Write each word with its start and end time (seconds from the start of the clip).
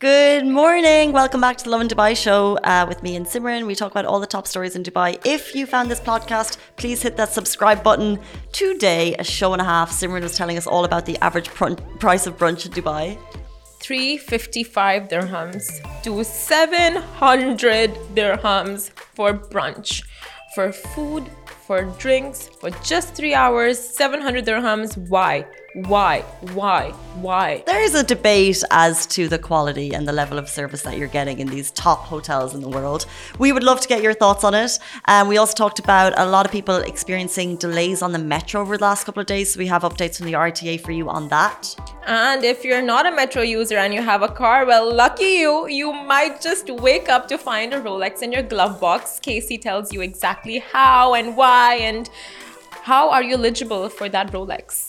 Good 0.00 0.46
morning. 0.46 1.10
Welcome 1.10 1.40
back 1.40 1.56
to 1.56 1.64
the 1.64 1.70
Lovin 1.70 1.88
Dubai 1.88 2.16
show 2.16 2.56
uh, 2.58 2.86
with 2.86 3.02
me 3.02 3.16
and 3.16 3.26
Simran. 3.26 3.66
We 3.66 3.74
talk 3.74 3.90
about 3.90 4.04
all 4.04 4.20
the 4.20 4.28
top 4.28 4.46
stories 4.46 4.76
in 4.76 4.84
Dubai. 4.84 5.20
If 5.24 5.56
you 5.56 5.66
found 5.66 5.90
this 5.90 5.98
podcast, 5.98 6.56
please 6.76 7.02
hit 7.02 7.16
that 7.16 7.32
subscribe 7.32 7.82
button. 7.82 8.20
Today, 8.52 9.16
a 9.18 9.24
show 9.24 9.52
and 9.54 9.60
a 9.60 9.64
half, 9.64 9.90
Simran 9.90 10.22
was 10.22 10.36
telling 10.36 10.56
us 10.56 10.68
all 10.68 10.84
about 10.84 11.04
the 11.04 11.18
average 11.18 11.48
pr- 11.48 11.74
price 11.98 12.28
of 12.28 12.38
brunch 12.38 12.64
in 12.64 12.70
Dubai. 12.70 13.18
355 13.80 15.08
dirhams 15.08 15.66
to 16.04 16.22
700 16.22 17.90
dirhams 18.14 18.90
for 19.16 19.32
brunch. 19.32 20.04
For 20.54 20.70
food, 20.70 21.28
for 21.66 21.82
drinks, 21.98 22.46
for 22.60 22.70
just 22.84 23.16
three 23.16 23.34
hours, 23.34 23.80
700 23.80 24.46
dirhams. 24.46 24.96
Why? 25.08 25.44
Why? 25.86 26.22
Why? 26.54 26.90
Why? 27.20 27.62
There 27.64 27.80
is 27.80 27.94
a 27.94 28.02
debate 28.02 28.64
as 28.72 29.06
to 29.08 29.28
the 29.28 29.38
quality 29.38 29.94
and 29.94 30.08
the 30.08 30.12
level 30.12 30.36
of 30.36 30.48
service 30.48 30.82
that 30.82 30.98
you're 30.98 31.06
getting 31.06 31.38
in 31.38 31.46
these 31.46 31.70
top 31.70 32.00
hotels 32.00 32.52
in 32.52 32.60
the 32.60 32.68
world. 32.68 33.06
We 33.38 33.52
would 33.52 33.62
love 33.62 33.80
to 33.82 33.88
get 33.88 34.02
your 34.02 34.12
thoughts 34.12 34.42
on 34.42 34.54
it. 34.54 34.76
Um, 35.04 35.28
we 35.28 35.36
also 35.36 35.54
talked 35.54 35.78
about 35.78 36.18
a 36.18 36.26
lot 36.26 36.46
of 36.46 36.50
people 36.50 36.78
experiencing 36.78 37.56
delays 37.56 38.02
on 38.02 38.10
the 38.10 38.18
metro 38.18 38.60
over 38.60 38.76
the 38.76 38.82
last 38.82 39.04
couple 39.04 39.20
of 39.20 39.26
days. 39.26 39.52
So 39.52 39.58
we 39.58 39.68
have 39.68 39.82
updates 39.82 40.16
from 40.16 40.26
the 40.26 40.32
RTA 40.32 40.80
for 40.80 40.90
you 40.90 41.08
on 41.08 41.28
that. 41.28 41.76
And 42.06 42.42
if 42.42 42.64
you're 42.64 42.82
not 42.82 43.06
a 43.06 43.12
metro 43.12 43.42
user 43.42 43.76
and 43.76 43.94
you 43.94 44.02
have 44.02 44.22
a 44.22 44.28
car, 44.28 44.66
well, 44.66 44.92
lucky 44.92 45.24
you, 45.42 45.68
you 45.68 45.92
might 45.92 46.40
just 46.40 46.68
wake 46.70 47.08
up 47.08 47.28
to 47.28 47.38
find 47.38 47.72
a 47.72 47.80
Rolex 47.80 48.22
in 48.22 48.32
your 48.32 48.42
glove 48.42 48.80
box. 48.80 49.20
Casey 49.20 49.58
tells 49.58 49.92
you 49.92 50.00
exactly 50.00 50.58
how 50.58 51.14
and 51.14 51.36
why 51.36 51.74
and 51.74 52.10
how 52.82 53.10
are 53.10 53.22
you 53.22 53.36
eligible 53.36 53.88
for 53.88 54.08
that 54.08 54.32
Rolex. 54.32 54.87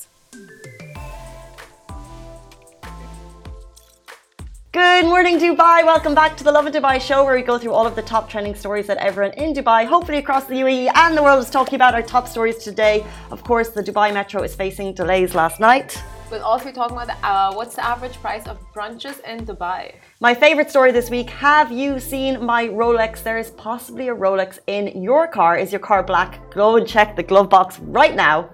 Good 4.71 5.05
morning, 5.05 5.39
Dubai. 5.39 5.83
Welcome 5.83 6.13
back 6.13 6.37
to 6.37 6.43
the 6.43 6.51
Lovin 6.51 6.71
Dubai 6.71 7.01
show, 7.01 7.25
where 7.25 7.33
we 7.33 7.41
go 7.41 7.57
through 7.57 7.73
all 7.73 7.87
of 7.87 7.95
the 7.95 8.03
top 8.03 8.29
trending 8.29 8.53
stories 8.53 8.85
that 8.85 8.97
everyone 8.97 9.33
in 9.33 9.51
Dubai, 9.51 9.87
hopefully 9.87 10.19
across 10.19 10.45
the 10.45 10.53
UAE 10.61 10.91
and 10.93 11.17
the 11.17 11.23
world, 11.23 11.41
is 11.43 11.49
talking 11.49 11.73
about. 11.73 11.95
Our 11.95 12.03
top 12.03 12.27
stories 12.27 12.59
today. 12.59 13.03
Of 13.31 13.43
course, 13.43 13.69
the 13.69 13.81
Dubai 13.81 14.13
Metro 14.13 14.43
is 14.43 14.53
facing 14.53 14.93
delays 14.93 15.33
last 15.33 15.59
night. 15.59 15.97
We'll 16.29 16.43
also 16.43 16.65
be 16.65 16.71
talking 16.71 16.95
about 16.95 17.09
uh, 17.23 17.51
what's 17.55 17.77
the 17.77 17.83
average 17.83 18.17
price 18.21 18.45
of 18.45 18.59
brunches 18.71 19.19
in 19.21 19.43
Dubai. 19.43 19.95
My 20.19 20.35
favorite 20.35 20.69
story 20.69 20.91
this 20.91 21.09
week 21.09 21.31
Have 21.31 21.71
you 21.71 21.99
seen 21.99 22.45
my 22.45 22.67
Rolex? 22.67 23.23
There 23.23 23.39
is 23.39 23.49
possibly 23.49 24.09
a 24.09 24.15
Rolex 24.15 24.59
in 24.67 25.01
your 25.01 25.25
car. 25.25 25.57
Is 25.57 25.71
your 25.71 25.79
car 25.89 26.03
black? 26.03 26.31
Go 26.53 26.75
and 26.75 26.87
check 26.87 27.15
the 27.15 27.23
glove 27.23 27.49
box 27.49 27.79
right 27.79 28.15
now. 28.15 28.51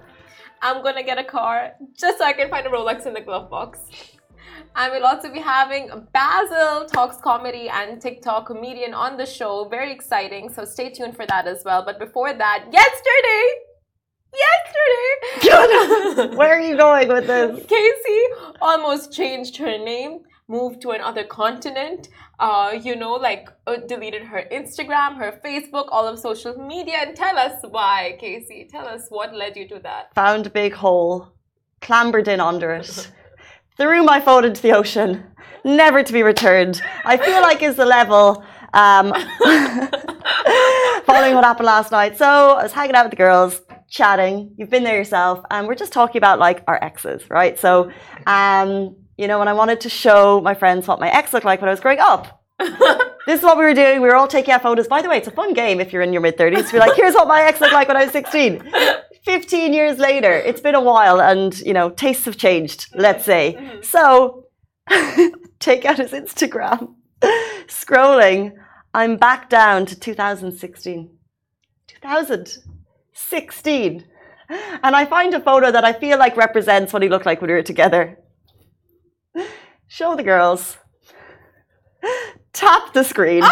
I'm 0.62 0.82
gonna 0.82 1.02
get 1.02 1.18
a 1.18 1.24
car 1.24 1.74
just 1.94 2.16
so 2.16 2.24
I 2.24 2.32
can 2.32 2.48
find 2.48 2.66
a 2.66 2.70
Rolex 2.70 3.04
in 3.04 3.12
the 3.12 3.20
glove 3.20 3.50
box. 3.50 3.80
And 4.78 4.92
we'll 4.92 5.06
also 5.06 5.32
be 5.32 5.40
having 5.40 5.88
Basil 6.12 6.84
talks 6.86 7.16
comedy 7.16 7.68
and 7.68 8.00
TikTok 8.00 8.46
comedian 8.46 8.92
on 8.92 9.16
the 9.16 9.24
show. 9.24 9.66
Very 9.68 9.90
exciting. 9.90 10.50
So 10.50 10.64
stay 10.64 10.90
tuned 10.90 11.16
for 11.16 11.26
that 11.26 11.48
as 11.48 11.62
well. 11.64 11.82
But 11.82 11.98
before 11.98 12.34
that, 12.34 12.66
yesterday, 12.70 13.44
yesterday, 14.44 14.76
Where 16.36 16.50
are 16.50 16.60
you 16.60 16.76
going 16.76 17.08
with 17.08 17.26
this? 17.26 17.64
Casey 17.68 18.20
almost 18.60 19.12
changed 19.12 19.56
her 19.56 19.78
name, 19.78 20.20
moved 20.48 20.82
to 20.82 20.90
another 20.90 21.24
continent. 21.24 22.08
Uh, 22.38 22.78
you 22.78 22.94
know, 22.96 23.14
like 23.14 23.48
uh, 23.66 23.76
deleted 23.88 24.22
her 24.22 24.44
Instagram, 24.52 25.16
her 25.16 25.40
Facebook, 25.44 25.86
all 25.88 26.06
of 26.06 26.18
social 26.18 26.54
media. 26.54 26.96
And 27.00 27.16
tell 27.16 27.38
us 27.38 27.62
why, 27.70 28.16
Casey. 28.20 28.68
Tell 28.70 28.86
us 28.86 29.06
what 29.08 29.34
led 29.34 29.56
you 29.56 29.66
to 29.68 29.78
that. 29.80 30.14
Found 30.14 30.46
a 30.46 30.50
big 30.50 30.74
hole, 30.74 31.32
clambered 31.80 32.28
in 32.28 32.40
under 32.40 32.72
it, 32.72 33.10
threw 33.76 34.02
my 34.02 34.20
phone 34.20 34.44
into 34.44 34.62
the 34.62 34.72
ocean, 34.72 35.24
never 35.64 36.02
to 36.02 36.12
be 36.12 36.22
returned. 36.22 36.82
I 37.04 37.16
feel 37.16 37.40
like 37.42 37.62
is 37.62 37.76
the 37.76 37.86
level. 37.86 38.44
Um, 38.72 39.12
following 41.06 41.34
what 41.34 41.44
happened 41.44 41.66
last 41.66 41.92
night. 41.92 42.18
So 42.18 42.26
I 42.26 42.62
was 42.62 42.72
hanging 42.72 42.94
out 42.94 43.04
with 43.04 43.10
the 43.10 43.16
girls, 43.16 43.60
chatting. 43.88 44.54
You've 44.58 44.70
been 44.70 44.84
there 44.84 44.96
yourself, 44.96 45.40
and 45.50 45.66
we're 45.66 45.76
just 45.76 45.92
talking 45.92 46.18
about 46.18 46.38
like 46.38 46.62
our 46.66 46.82
exes, 46.82 47.30
right? 47.30 47.58
So, 47.58 47.90
um, 48.26 48.96
you 49.16 49.28
know, 49.28 49.38
when 49.38 49.48
I 49.48 49.54
wanted 49.54 49.80
to 49.82 49.88
show 49.88 50.40
my 50.42 50.54
friends 50.54 50.86
what 50.86 51.00
my 51.00 51.10
ex 51.10 51.32
looked 51.32 51.46
like 51.46 51.60
when 51.60 51.68
I 51.68 51.72
was 51.72 51.80
growing 51.80 52.00
up. 52.00 52.42
this 52.58 53.38
is 53.38 53.42
what 53.42 53.58
we 53.58 53.64
were 53.64 53.74
doing. 53.74 54.00
We 54.00 54.08
were 54.08 54.16
all 54.16 54.28
taking 54.28 54.52
out 54.52 54.62
photos. 54.62 54.88
By 54.88 55.02
the 55.02 55.08
way, 55.10 55.18
it's 55.18 55.28
a 55.28 55.30
fun 55.30 55.52
game 55.52 55.78
if 55.80 55.92
you're 55.92 56.02
in 56.02 56.12
your 56.12 56.22
mid 56.22 56.38
30s. 56.38 56.72
We're 56.72 56.80
like, 56.80 56.96
here's 56.96 57.14
what 57.14 57.28
my 57.28 57.42
ex 57.42 57.60
looked 57.60 57.74
like 57.74 57.88
when 57.88 57.96
I 57.96 58.04
was 58.04 58.12
16. 58.12 58.62
15 59.26 59.74
years 59.74 59.98
later, 59.98 60.32
it's 60.32 60.60
been 60.60 60.76
a 60.76 60.80
while 60.80 61.20
and, 61.20 61.58
you 61.60 61.74
know, 61.74 61.90
tastes 61.90 62.24
have 62.26 62.36
changed, 62.36 62.86
let's 62.94 63.24
say. 63.24 63.56
Mm-hmm. 63.58 63.82
So, 63.82 64.44
take 65.58 65.84
out 65.84 65.98
his 65.98 66.12
Instagram, 66.12 66.94
scrolling. 67.66 68.52
I'm 68.94 69.16
back 69.16 69.50
down 69.50 69.84
to 69.86 69.98
2016. 69.98 71.10
2016. 71.88 74.04
And 74.48 74.94
I 74.94 75.04
find 75.04 75.34
a 75.34 75.40
photo 75.40 75.72
that 75.72 75.84
I 75.84 75.92
feel 75.92 76.18
like 76.18 76.36
represents 76.36 76.92
what 76.92 77.02
he 77.02 77.08
looked 77.08 77.26
like 77.26 77.40
when 77.40 77.48
we 77.48 77.54
were 77.54 77.64
together. 77.64 78.20
Show 79.88 80.14
the 80.14 80.22
girls. 80.22 80.76
Tap 82.52 82.92
the 82.92 83.02
screen. 83.02 83.42
Ah! 83.42 83.50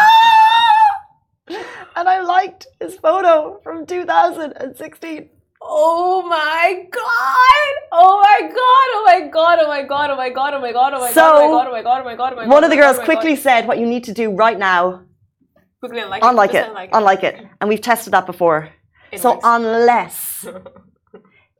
And 1.97 2.09
I 2.09 2.21
liked 2.21 2.69
his 2.81 2.95
photo 2.95 3.59
from 3.65 3.87
2016. 3.87 5.31
Oh 5.67 6.27
my 6.29 6.87
god! 6.91 7.75
Oh 7.91 8.21
my 8.21 8.41
god! 8.43 8.59
Oh 8.61 9.03
my 9.07 9.29
god! 9.29 9.59
Oh 9.61 9.67
my 9.67 9.83
god! 9.83 10.11
Oh 10.11 10.17
my 10.17 10.33
god! 10.33 10.55
Oh 10.55 10.61
my 10.61 10.73
god! 10.73 10.93
Oh 10.93 11.01
my 11.01 11.11
god! 11.13 11.35
Oh 11.35 11.41
my 11.41 11.53
god! 11.53 11.67
Oh 11.67 11.73
my 11.73 11.83
god! 11.83 12.01
Oh 12.01 12.05
my 12.05 12.17
god! 12.17 12.33
Oh 12.33 12.37
my 12.37 12.45
god! 12.45 12.49
One 12.49 12.65
of 12.65 12.71
the 12.71 12.77
oh 12.77 12.81
girls 12.81 12.99
oh 12.99 13.05
quickly 13.05 13.35
said 13.35 13.67
what 13.67 13.79
you 13.79 13.87
need 13.87 14.05
to 14.05 14.13
do 14.13 14.31
right 14.31 14.59
now. 14.59 15.03
quickly 15.81 16.01
unlike, 16.01 16.23
Unlike 16.23 16.55
it. 16.55 16.67
unlike 16.93 17.23
it. 17.25 17.47
And 17.61 17.69
we've 17.69 17.81
tested 17.81 18.13
that 18.13 18.27
before. 18.27 18.71
So 19.17 19.41
unless 19.43 20.47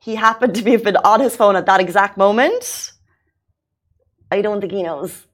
he 0.01 0.15
happened 0.15 0.55
to 0.55 0.61
be 0.61 0.77
on 0.97 1.19
his 1.19 1.35
phone 1.35 1.55
at 1.55 1.65
that 1.65 1.79
exact 1.79 2.17
moment, 2.17 2.91
I 4.31 4.41
don't 4.41 4.61
think 4.61 4.73
he 4.73 4.83
knows. 4.83 5.25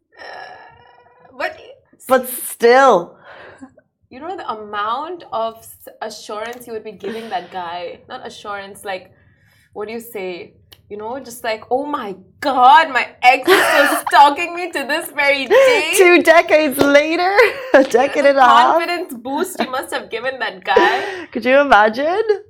But 1.38 1.60
But 2.08 2.28
still, 2.30 3.18
you 4.12 4.20
know 4.20 4.36
the 4.36 4.48
amount 4.52 5.24
of 5.32 5.66
assurance 6.02 6.68
you 6.68 6.74
would 6.74 6.84
be 6.84 6.92
giving 6.92 7.30
that 7.30 7.50
guy. 7.50 8.02
Not 8.10 8.28
assurance, 8.28 8.84
like 8.84 9.14
what 9.72 9.88
do 9.88 9.94
you 9.94 10.02
say? 10.02 10.56
You 10.90 10.98
know, 10.98 11.18
just 11.22 11.46
like, 11.46 11.64
oh 11.72 11.86
my 11.86 12.18
god, 12.42 12.90
my 12.90 13.16
ex 13.24 13.48
is 13.48 13.64
still 13.66 14.04
stalking 14.10 14.54
me 14.54 14.70
to 14.74 14.84
this 14.84 15.10
very 15.12 15.48
day. 15.48 15.94
two 15.96 16.22
decades 16.22 16.78
later, 16.78 17.34
a 17.74 17.84
decade 17.86 18.26
and 18.26 18.38
a 18.38 18.42
half. 18.42 18.76
Confidence 18.76 19.14
boost 19.14 19.58
you 19.62 19.72
must 19.72 19.94
have 19.94 20.10
given 20.10 20.40
that 20.40 20.62
guy. 20.66 21.28
Could 21.32 21.46
you 21.46 21.62
imagine? 21.62 22.44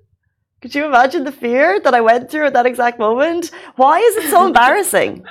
Could 0.63 0.73
you 0.73 0.85
imagine 0.85 1.23
the 1.23 1.31
fear 1.31 1.79
that 1.79 1.93
I 1.93 2.01
went 2.01 2.31
through 2.31 2.47
at 2.47 2.53
that 2.53 2.65
exact 2.65 2.97
moment? 2.97 3.51
Why 3.75 3.99
is 3.99 4.17
it 4.17 4.29
so 4.31 4.47
embarrassing? 4.47 5.23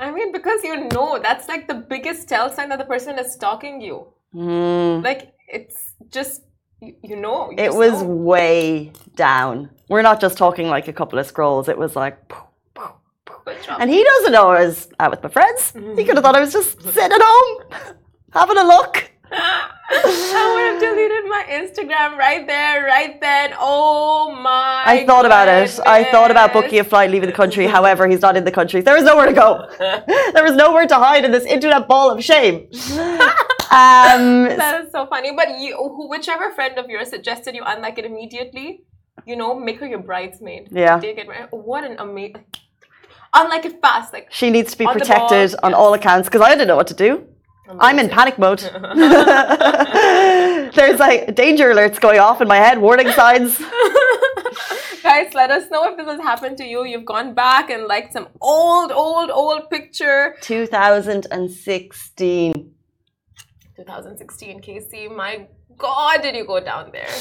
I 0.00 0.10
mean, 0.10 0.32
because 0.32 0.64
you 0.64 0.88
know 0.88 1.20
that's 1.22 1.46
like 1.46 1.68
the 1.68 1.74
biggest 1.74 2.28
tell 2.28 2.52
sign 2.52 2.70
that 2.70 2.80
the 2.80 2.84
person 2.84 3.20
is 3.20 3.32
stalking 3.32 3.80
you. 3.80 4.08
Hmm. 4.32 5.02
Like 5.02 5.34
it's 5.52 5.94
just 6.10 6.42
you, 6.80 7.16
know. 7.16 7.50
you 7.50 7.58
It 7.58 7.74
was 7.74 8.02
know. 8.02 8.08
way 8.08 8.92
down. 9.16 9.70
We're 9.88 10.02
not 10.02 10.20
just 10.20 10.38
talking 10.38 10.68
like 10.68 10.88
a 10.88 10.92
couple 10.92 11.18
of 11.18 11.26
scrolls. 11.26 11.68
It 11.68 11.76
was 11.78 11.94
like, 11.96 12.16
Good 13.44 13.62
job. 13.62 13.78
and 13.80 13.90
he 13.90 14.02
doesn't 14.04 14.32
know 14.32 14.50
I 14.50 14.64
was 14.66 14.88
out 15.00 15.10
with 15.10 15.22
my 15.22 15.28
friends. 15.28 15.72
He 15.96 16.04
could 16.04 16.16
have 16.16 16.22
thought 16.24 16.36
I 16.36 16.40
was 16.40 16.52
just 16.52 16.80
sitting 16.94 17.12
at 17.12 17.20
home, 17.22 17.96
having 18.32 18.58
a 18.58 18.64
look. 18.64 19.10
I 19.32 20.52
would 20.54 20.66
have 20.72 20.80
deleted 20.80 21.24
my 21.28 21.44
Instagram 21.48 22.16
right 22.16 22.46
there, 22.46 22.84
right 22.84 23.20
then. 23.20 23.52
Oh 23.58 24.32
my! 24.40 24.82
I 24.86 25.06
thought 25.06 25.24
about 25.24 25.48
it. 25.48 25.78
I 25.86 26.04
thought 26.10 26.30
about 26.32 26.52
booking 26.52 26.80
a 26.80 26.84
flight, 26.84 27.10
leaving 27.10 27.28
the 27.28 27.34
country. 27.34 27.66
However, 27.66 28.06
he's 28.08 28.20
not 28.22 28.36
in 28.36 28.44
the 28.44 28.50
country. 28.52 28.80
There 28.82 28.94
was 28.94 29.04
nowhere 29.04 29.26
to 29.26 29.32
go. 29.32 29.68
there 30.34 30.42
was 30.44 30.54
nowhere 30.56 30.86
to 30.86 30.94
hide 30.96 31.24
in 31.24 31.30
this 31.32 31.44
internet 31.44 31.86
ball 31.88 32.10
of 32.10 32.22
shame. 32.24 32.66
Um, 33.70 34.44
That 34.62 34.84
is 34.84 34.92
so 34.92 35.06
funny. 35.06 35.32
But 35.34 35.58
you, 35.60 35.76
who- 35.76 36.08
whichever 36.08 36.50
friend 36.52 36.78
of 36.78 36.88
yours 36.88 37.10
suggested 37.10 37.54
you 37.54 37.62
unlike 37.64 37.98
it 37.98 38.04
immediately, 38.04 38.82
you 39.26 39.36
know, 39.36 39.54
make 39.54 39.78
her 39.80 39.86
your 39.86 40.00
bridesmaid. 40.00 40.68
Yeah. 40.70 40.98
Get 41.00 41.26
mar- 41.26 41.48
What 41.50 41.84
an 41.84 41.96
amazing. 41.98 42.44
Unlike 43.32 43.64
it 43.66 43.80
fast, 43.80 44.12
like 44.12 44.26
she 44.32 44.50
needs 44.50 44.72
to 44.72 44.78
be 44.78 44.84
On 44.86 44.92
protected 44.92 45.54
on 45.62 45.70
yes. 45.70 45.78
all 45.78 45.94
accounts 45.94 46.28
because 46.28 46.40
I 46.40 46.48
didn't 46.50 46.66
know 46.66 46.74
what 46.76 46.88
to 46.88 46.94
do. 46.94 47.24
I'm 47.78 48.00
in 48.00 48.08
panic 48.08 48.36
mode. 48.40 48.58
There's 50.74 50.98
like 50.98 51.36
danger 51.36 51.72
alerts 51.72 52.00
going 52.00 52.18
off 52.18 52.40
in 52.40 52.48
my 52.48 52.56
head, 52.56 52.78
warning 52.80 53.08
signs. 53.12 53.56
Guys, 55.04 55.32
let 55.34 55.52
us 55.52 55.70
know 55.70 55.88
if 55.90 55.96
this 55.96 56.06
has 56.06 56.18
happened 56.20 56.56
to 56.58 56.64
you. 56.64 56.84
You've 56.84 57.04
gone 57.04 57.32
back 57.34 57.70
and 57.70 57.86
liked 57.86 58.12
some 58.12 58.26
old, 58.40 58.90
old, 58.90 59.30
old 59.30 59.70
picture. 59.70 60.34
2016. 60.42 62.72
2016, 63.80 64.60
Casey. 64.60 65.08
My 65.08 65.46
God, 65.78 66.20
did 66.22 66.34
you 66.36 66.44
go 66.44 66.60
down 66.60 66.90
there? 66.92 67.14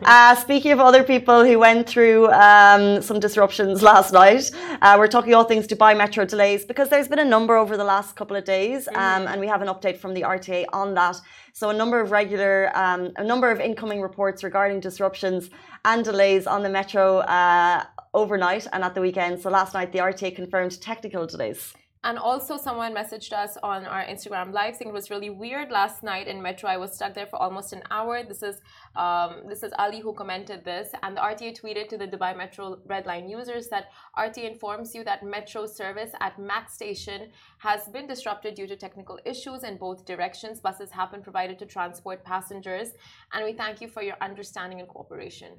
uh, 0.02 0.34
speaking 0.34 0.72
of 0.72 0.80
other 0.80 1.02
people 1.04 1.44
who 1.44 1.58
went 1.58 1.86
through 1.92 2.20
um, 2.30 3.02
some 3.02 3.18
disruptions 3.20 3.82
last 3.82 4.12
night, 4.12 4.50
uh, 4.80 4.94
we're 4.98 5.12
talking 5.16 5.34
all 5.34 5.44
things 5.44 5.66
Dubai 5.66 5.92
Metro 6.02 6.24
delays 6.24 6.64
because 6.64 6.88
there's 6.88 7.08
been 7.08 7.24
a 7.28 7.30
number 7.36 7.54
over 7.56 7.76
the 7.76 7.88
last 7.94 8.16
couple 8.16 8.36
of 8.40 8.44
days, 8.44 8.88
um, 8.88 8.94
mm-hmm. 8.94 9.28
and 9.28 9.40
we 9.44 9.46
have 9.46 9.60
an 9.60 9.68
update 9.68 9.98
from 9.98 10.14
the 10.14 10.22
RTA 10.22 10.64
on 10.72 10.94
that. 10.94 11.16
So 11.52 11.68
a 11.70 11.76
number 11.82 12.00
of 12.00 12.10
regular, 12.10 12.70
um, 12.74 13.12
a 13.16 13.24
number 13.32 13.50
of 13.50 13.60
incoming 13.60 14.00
reports 14.00 14.42
regarding 14.42 14.80
disruptions 14.80 15.50
and 15.84 16.02
delays 16.02 16.46
on 16.46 16.62
the 16.62 16.70
metro 16.70 17.18
uh, 17.18 17.84
overnight 18.14 18.66
and 18.72 18.82
at 18.82 18.94
the 18.94 19.02
weekend. 19.02 19.42
So 19.42 19.50
last 19.50 19.74
night 19.74 19.92
the 19.92 19.98
RTA 19.98 20.34
confirmed 20.34 20.80
technical 20.80 21.26
delays. 21.26 21.74
And 22.06 22.20
also, 22.20 22.56
someone 22.56 22.94
messaged 22.94 23.32
us 23.32 23.58
on 23.64 23.84
our 23.84 24.04
Instagram 24.04 24.52
live 24.52 24.76
saying 24.76 24.90
it 24.90 24.94
was 24.94 25.10
really 25.10 25.28
weird 25.28 25.72
last 25.72 26.04
night 26.04 26.28
in 26.28 26.40
Metro. 26.40 26.70
I 26.70 26.76
was 26.76 26.94
stuck 26.94 27.14
there 27.14 27.26
for 27.26 27.34
almost 27.44 27.72
an 27.72 27.82
hour. 27.90 28.22
This 28.22 28.44
is 28.44 28.60
um, 28.94 29.32
this 29.48 29.64
is 29.64 29.72
Ali 29.76 29.98
who 29.98 30.12
commented 30.12 30.64
this, 30.64 30.88
and 31.02 31.16
the 31.16 31.20
RTA 31.20 31.60
tweeted 31.60 31.88
to 31.88 31.98
the 31.98 32.06
Dubai 32.06 32.36
Metro 32.36 32.78
Red 32.86 33.06
Line 33.06 33.28
users 33.28 33.66
that 33.74 33.86
RTA 34.16 34.44
informs 34.52 34.94
you 34.94 35.02
that 35.02 35.24
Metro 35.24 35.66
service 35.66 36.12
at 36.20 36.38
Max 36.38 36.74
Station 36.74 37.20
has 37.58 37.88
been 37.88 38.06
disrupted 38.06 38.54
due 38.54 38.68
to 38.68 38.76
technical 38.76 39.18
issues 39.24 39.64
in 39.64 39.76
both 39.76 40.06
directions. 40.06 40.60
Buses 40.60 40.92
have 40.92 41.10
been 41.10 41.22
provided 41.22 41.58
to 41.58 41.66
transport 41.66 42.24
passengers, 42.24 42.90
and 43.32 43.44
we 43.44 43.52
thank 43.52 43.80
you 43.80 43.88
for 43.88 44.02
your 44.04 44.16
understanding 44.20 44.78
and 44.78 44.88
cooperation. 44.88 45.54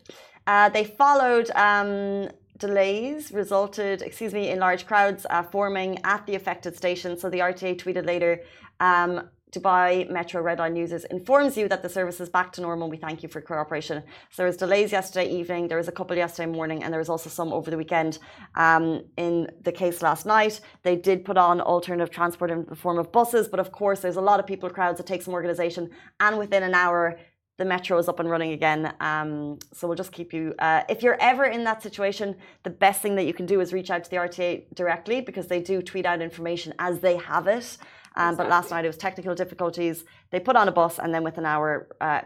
Uh, 0.47 0.69
they 0.69 0.85
followed. 0.85 1.49
Um 1.51 2.29
delays 2.57 3.31
resulted, 3.31 4.01
excuse 4.01 4.33
me, 4.33 4.49
in 4.49 4.59
large 4.59 4.85
crowds 4.85 5.25
uh, 5.29 5.43
forming 5.43 5.99
at 6.03 6.25
the 6.25 6.35
affected 6.35 6.75
station. 6.75 7.17
So 7.17 7.29
the 7.29 7.39
RTA 7.39 7.77
tweeted 7.77 8.05
later, 8.05 8.41
um, 8.79 9.29
Dubai 9.51 10.09
Metro 10.09 10.41
Red 10.41 10.59
Line 10.59 10.75
users 10.75 11.05
informs 11.05 11.55
you 11.55 11.69
that 11.69 11.81
the 11.81 11.87
service 11.87 12.19
is 12.19 12.27
back 12.27 12.51
to 12.53 12.61
normal. 12.61 12.89
We 12.89 12.97
thank 12.97 13.23
you 13.23 13.29
for 13.29 13.39
cooperation. 13.39 14.03
So 14.29 14.41
there 14.41 14.47
was 14.47 14.57
delays 14.57 14.91
yesterday 14.91 15.29
evening. 15.29 15.69
There 15.69 15.77
was 15.77 15.87
a 15.87 15.91
couple 15.91 16.17
yesterday 16.17 16.51
morning, 16.51 16.83
and 16.83 16.91
there 16.91 16.99
was 16.99 17.07
also 17.07 17.29
some 17.29 17.53
over 17.53 17.71
the 17.71 17.77
weekend. 17.77 18.19
Um, 18.55 19.05
in 19.15 19.49
the 19.61 19.71
case 19.71 20.01
last 20.01 20.25
night, 20.25 20.59
they 20.83 20.97
did 20.97 21.23
put 21.23 21.37
on 21.37 21.61
alternative 21.61 22.11
transport 22.11 22.51
in 22.51 22.65
the 22.65 22.75
form 22.75 22.99
of 22.99 23.11
buses, 23.13 23.47
but 23.47 23.61
of 23.61 23.71
course, 23.71 24.01
there's 24.01 24.17
a 24.17 24.21
lot 24.21 24.41
of 24.41 24.45
people 24.45 24.69
crowds. 24.69 24.99
It 24.99 25.05
takes 25.05 25.25
some 25.25 25.33
organisation, 25.33 25.91
and 26.19 26.37
within 26.37 26.63
an 26.63 26.73
hour, 26.73 27.17
the 27.57 27.65
metro 27.65 27.97
is 27.97 28.07
up 28.07 28.19
and 28.19 28.29
running 28.29 28.51
again. 28.51 28.93
Um, 28.99 29.59
so 29.73 29.87
we'll 29.87 29.97
just 29.97 30.11
keep 30.11 30.31
you. 30.31 30.53
Uh, 30.59 30.83
if 30.87 31.01
you're 31.01 31.19
ever 31.19 31.45
in 31.45 31.63
that 31.63 31.81
situation, 31.81 32.35
the 32.63 32.69
best 32.69 33.01
thing 33.01 33.15
that 33.15 33.25
you 33.25 33.33
can 33.33 33.45
do 33.45 33.59
is 33.59 33.73
reach 33.73 33.89
out 33.89 34.03
to 34.03 34.09
the 34.09 34.17
RTA 34.17 34.73
directly 34.75 35.21
because 35.21 35.47
they 35.47 35.59
do 35.59 35.81
tweet 35.81 36.05
out 36.05 36.21
information 36.21 36.73
as 36.79 36.99
they 36.99 37.17
have 37.17 37.47
it. 37.47 37.77
Um, 38.15 38.29
exactly. 38.29 38.37
But 38.37 38.49
last 38.49 38.71
night 38.71 38.85
it 38.85 38.89
was 38.89 38.97
technical 38.97 39.35
difficulties. 39.35 40.05
They 40.31 40.39
put 40.39 40.55
on 40.55 40.67
a 40.67 40.71
bus 40.71 40.99
and 40.99 41.13
then 41.13 41.23
with 41.23 41.37
an 41.37 41.45
hour, 41.45 41.87
uh, 41.99 42.21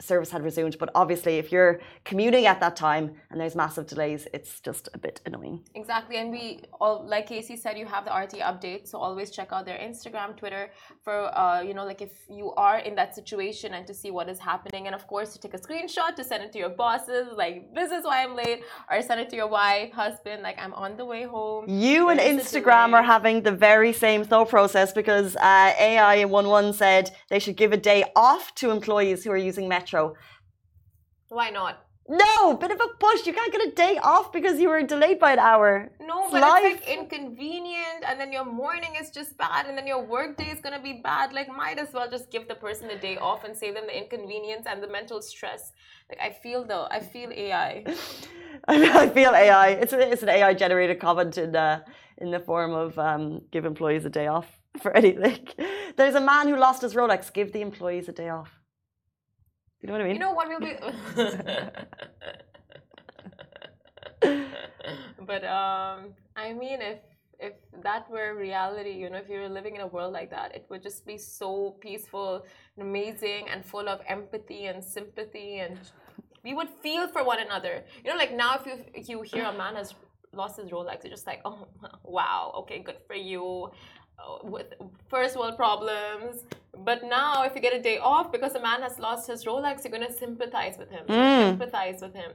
service 0.00 0.30
had 0.30 0.42
resumed. 0.42 0.76
But 0.78 0.90
obviously, 0.94 1.38
if 1.38 1.52
you're 1.52 1.80
commuting 2.04 2.46
at 2.46 2.60
that 2.60 2.76
time 2.76 3.14
and 3.30 3.40
there's 3.40 3.54
massive 3.54 3.86
delays, 3.86 4.26
it's 4.32 4.60
just 4.60 4.88
a 4.94 4.98
bit 4.98 5.20
annoying. 5.26 5.62
Exactly. 5.74 6.16
And 6.16 6.30
we 6.30 6.62
all, 6.80 7.06
like 7.06 7.26
Casey 7.28 7.56
said, 7.56 7.78
you 7.78 7.86
have 7.86 8.04
the 8.04 8.12
RT 8.12 8.34
update. 8.40 8.88
So 8.88 8.98
always 8.98 9.30
check 9.30 9.48
out 9.52 9.66
their 9.66 9.78
Instagram, 9.78 10.36
Twitter 10.36 10.70
for, 11.02 11.36
uh, 11.38 11.60
you 11.62 11.74
know, 11.74 11.84
like 11.84 12.02
if 12.02 12.12
you 12.28 12.52
are 12.52 12.78
in 12.78 12.94
that 12.96 13.14
situation 13.14 13.74
and 13.74 13.86
to 13.86 13.94
see 13.94 14.10
what 14.10 14.28
is 14.28 14.38
happening. 14.38 14.86
And 14.86 14.94
of 14.94 15.06
course, 15.06 15.32
to 15.34 15.38
take 15.38 15.54
a 15.54 15.58
screenshot 15.58 16.16
to 16.16 16.24
send 16.24 16.42
it 16.42 16.52
to 16.52 16.58
your 16.58 16.70
bosses, 16.70 17.28
like, 17.36 17.74
this 17.74 17.92
is 17.92 18.04
why 18.04 18.24
I'm 18.24 18.34
late, 18.34 18.62
or 18.90 19.00
send 19.02 19.20
it 19.20 19.30
to 19.30 19.36
your 19.36 19.48
wife, 19.48 19.92
husband, 19.92 20.42
like, 20.42 20.58
I'm 20.58 20.74
on 20.74 20.96
the 20.96 21.04
way 21.04 21.24
home. 21.24 21.68
You 21.68 22.08
and 22.08 22.18
Instagram 22.20 22.92
are 22.94 23.02
having 23.02 23.42
the 23.42 23.52
very 23.52 23.92
same 23.92 24.24
thought 24.24 24.48
process 24.48 24.92
because 24.92 25.36
uh, 25.36 25.72
AI 25.78 26.16
in 26.16 26.30
1 26.30 26.48
1 26.48 26.72
said 26.72 27.10
they 27.30 27.38
should 27.38 27.56
give 27.56 27.72
a 27.72 27.76
day 27.76 28.04
off 28.16 28.54
to 28.56 28.70
employees 28.70 29.24
who 29.24 29.30
are 29.30 29.36
using 29.36 29.68
Metro 29.68 29.83
metro. 29.84 30.14
Why 31.28 31.50
not? 31.50 31.74
No, 32.06 32.54
bit 32.54 32.70
of 32.70 32.80
a 32.80 32.88
push. 33.00 33.26
You 33.26 33.32
can't 33.32 33.50
get 33.50 33.66
a 33.66 33.70
day 33.70 33.98
off 34.12 34.30
because 34.30 34.60
you 34.60 34.68
were 34.68 34.82
delayed 34.82 35.18
by 35.18 35.32
an 35.32 35.38
hour. 35.38 35.90
No, 36.00 36.30
but 36.30 36.42
it's 36.42 36.86
like 36.86 36.98
inconvenient, 36.98 38.00
and 38.06 38.20
then 38.20 38.30
your 38.30 38.44
morning 38.44 38.92
is 39.00 39.08
just 39.10 39.38
bad, 39.38 39.66
and 39.68 39.74
then 39.78 39.86
your 39.86 40.02
work 40.04 40.36
day 40.36 40.50
is 40.54 40.60
gonna 40.60 40.82
be 40.90 40.94
bad. 41.10 41.32
Like, 41.32 41.48
might 41.48 41.78
as 41.78 41.94
well 41.94 42.08
just 42.10 42.30
give 42.30 42.46
the 42.46 42.56
person 42.66 42.88
the 42.88 42.96
day 42.96 43.16
off 43.16 43.44
and 43.44 43.56
save 43.56 43.72
them 43.74 43.86
the 43.86 43.96
inconvenience 44.02 44.66
and 44.70 44.82
the 44.82 44.90
mental 44.98 45.22
stress. 45.22 45.72
Like, 46.10 46.20
I 46.20 46.30
feel 46.42 46.60
though, 46.66 46.86
I 46.90 47.00
feel 47.00 47.30
AI. 47.32 47.84
I 48.68 49.08
feel 49.08 49.32
AI. 49.44 49.68
It's 49.82 49.94
it's 49.94 50.22
an 50.22 50.28
AI 50.28 50.52
generated 50.52 51.00
comment 51.00 51.38
in 51.38 51.56
uh, 51.56 51.80
in 52.18 52.30
the 52.30 52.40
form 52.40 52.72
of 52.84 52.98
um, 52.98 53.40
give 53.50 53.64
employees 53.64 54.04
a 54.04 54.10
day 54.10 54.26
off 54.26 54.48
for 54.82 54.92
anything. 54.94 55.48
There's 55.96 56.16
a 56.16 56.26
man 56.32 56.48
who 56.48 56.56
lost 56.56 56.82
his 56.82 56.94
Rolex. 56.94 57.32
Give 57.32 57.50
the 57.50 57.62
employees 57.62 58.10
a 58.10 58.12
day 58.12 58.28
off. 58.28 58.50
You 59.84 59.88
know 59.88 59.98
what 59.98 60.00
I 60.00 60.04
mean? 60.04 60.14
You 60.14 60.20
know 60.20 60.32
what 60.32 60.48
will 60.48 60.60
be. 60.60 60.76
but 65.26 65.44
um, 65.44 66.14
I 66.34 66.54
mean, 66.54 66.80
if 66.80 67.00
if 67.38 67.52
that 67.82 68.10
were 68.10 68.34
reality, 68.34 68.92
you 68.92 69.10
know, 69.10 69.18
if 69.18 69.28
you 69.28 69.40
were 69.40 69.48
living 69.50 69.74
in 69.74 69.82
a 69.82 69.86
world 69.86 70.14
like 70.14 70.30
that, 70.30 70.54
it 70.54 70.64
would 70.70 70.82
just 70.82 71.04
be 71.04 71.18
so 71.18 71.76
peaceful 71.82 72.46
and 72.78 72.88
amazing 72.88 73.50
and 73.50 73.62
full 73.62 73.86
of 73.86 74.00
empathy 74.08 74.64
and 74.64 74.82
sympathy, 74.82 75.58
and 75.58 75.78
we 76.42 76.54
would 76.54 76.70
feel 76.82 77.06
for 77.08 77.22
one 77.22 77.40
another. 77.40 77.84
You 78.02 78.10
know, 78.10 78.16
like 78.16 78.32
now, 78.34 78.54
if 78.54 78.64
you 78.64 78.76
if 78.94 79.10
you 79.10 79.20
hear 79.20 79.44
a 79.44 79.52
man 79.52 79.74
has 79.74 79.92
lost 80.32 80.58
his 80.58 80.70
Rolex, 80.70 81.04
you're 81.04 81.10
just 81.10 81.26
like, 81.26 81.42
oh 81.44 81.68
wow, 82.04 82.54
okay, 82.60 82.78
good 82.78 83.00
for 83.06 83.16
you. 83.16 83.70
Uh, 84.18 84.38
with 84.44 84.68
first 85.10 85.36
world 85.36 85.56
problems. 85.58 86.44
But 86.84 87.02
now, 87.04 87.44
if 87.44 87.54
you 87.54 87.60
get 87.60 87.74
a 87.74 87.82
day 87.82 87.98
off 87.98 88.30
because 88.30 88.54
a 88.54 88.60
man 88.60 88.82
has 88.82 88.98
lost 88.98 89.28
his 89.28 89.44
Rolex, 89.44 89.84
you're 89.84 89.96
going 89.96 90.06
to 90.06 90.12
sympathize 90.12 90.76
with 90.78 90.90
him. 90.90 91.06
Mm. 91.06 91.58
Empathize 91.58 92.02
with 92.02 92.14
him. 92.14 92.32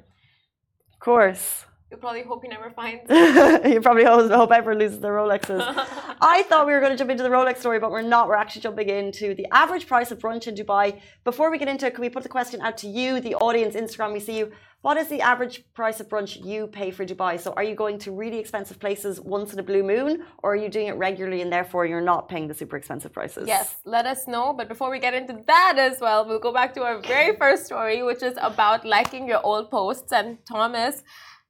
Of 0.94 1.00
course. 1.00 1.66
You 1.92 1.98
probably 1.98 2.22
hope 2.22 2.44
he 2.44 2.50
never 2.50 2.70
finds. 2.70 3.10
you 3.10 3.82
probably 3.82 4.04
hope, 4.04 4.30
hope 4.30 4.52
everyone 4.52 4.80
loses 4.80 5.00
their 5.00 5.14
Rolexes. 5.14 5.60
I 6.22 6.44
thought 6.44 6.68
we 6.68 6.74
were 6.74 6.80
going 6.80 6.92
to 6.92 6.98
jump 6.98 7.10
into 7.10 7.24
the 7.24 7.30
Rolex 7.30 7.58
story, 7.58 7.80
but 7.80 7.90
we're 7.90 8.04
not. 8.04 8.28
We're 8.28 8.36
actually 8.36 8.62
jumping 8.62 8.90
into 8.90 9.34
the 9.34 9.48
average 9.52 9.88
price 9.88 10.12
of 10.12 10.20
brunch 10.20 10.46
in 10.48 10.54
Dubai. 10.54 11.00
Before 11.24 11.50
we 11.50 11.58
get 11.58 11.68
into 11.68 11.88
it, 11.88 11.96
can 11.96 12.02
we 12.04 12.10
put 12.10 12.22
the 12.22 12.30
question 12.30 12.62
out 12.62 12.78
to 12.80 12.88
you, 12.88 13.20
the 13.20 13.34
audience, 13.36 13.76
Instagram? 13.76 14.14
We 14.14 14.20
see 14.20 14.38
you. 14.38 14.52
What 14.82 14.98
is 14.98 15.08
the 15.10 15.20
average 15.22 15.66
price 15.74 16.00
of 16.00 16.08
brunch 16.08 16.46
you 16.46 16.68
pay 16.68 16.92
for 16.92 17.06
Dubai? 17.06 17.40
So, 17.40 17.54
are 17.54 17.64
you 17.64 17.76
going 17.76 17.98
to 18.00 18.12
really 18.12 18.38
expensive 18.38 18.80
places 18.80 19.20
once 19.20 19.52
in 19.52 19.60
a 19.60 19.64
blue 19.64 19.84
moon, 19.84 20.24
or 20.44 20.54
are 20.54 20.56
you 20.56 20.70
doing 20.70 20.88
it 20.88 20.96
regularly 20.96 21.42
and 21.42 21.52
therefore 21.52 21.88
you're 21.88 22.08
not 22.14 22.30
paying 22.30 22.48
the 22.48 22.54
super 22.54 22.78
expensive 22.78 23.12
prices? 23.12 23.48
Yes, 23.48 23.78
let 23.84 24.06
us 24.06 24.28
know. 24.28 24.54
But 24.54 24.70
before 24.70 24.92
we 24.92 25.00
get 25.00 25.16
into 25.16 25.44
that 25.48 25.76
as 25.80 26.00
well, 26.00 26.26
we'll 26.26 26.40
go 26.40 26.54
back 26.54 26.74
to 26.76 26.84
our 26.84 27.02
very 27.02 27.36
first 27.36 27.66
story, 27.66 28.04
which 28.04 28.22
is 28.22 28.38
about 28.42 28.86
liking 28.86 29.28
your 29.28 29.42
old 29.44 29.72
posts. 29.72 30.14
And 30.14 30.38
Thomas 30.46 31.04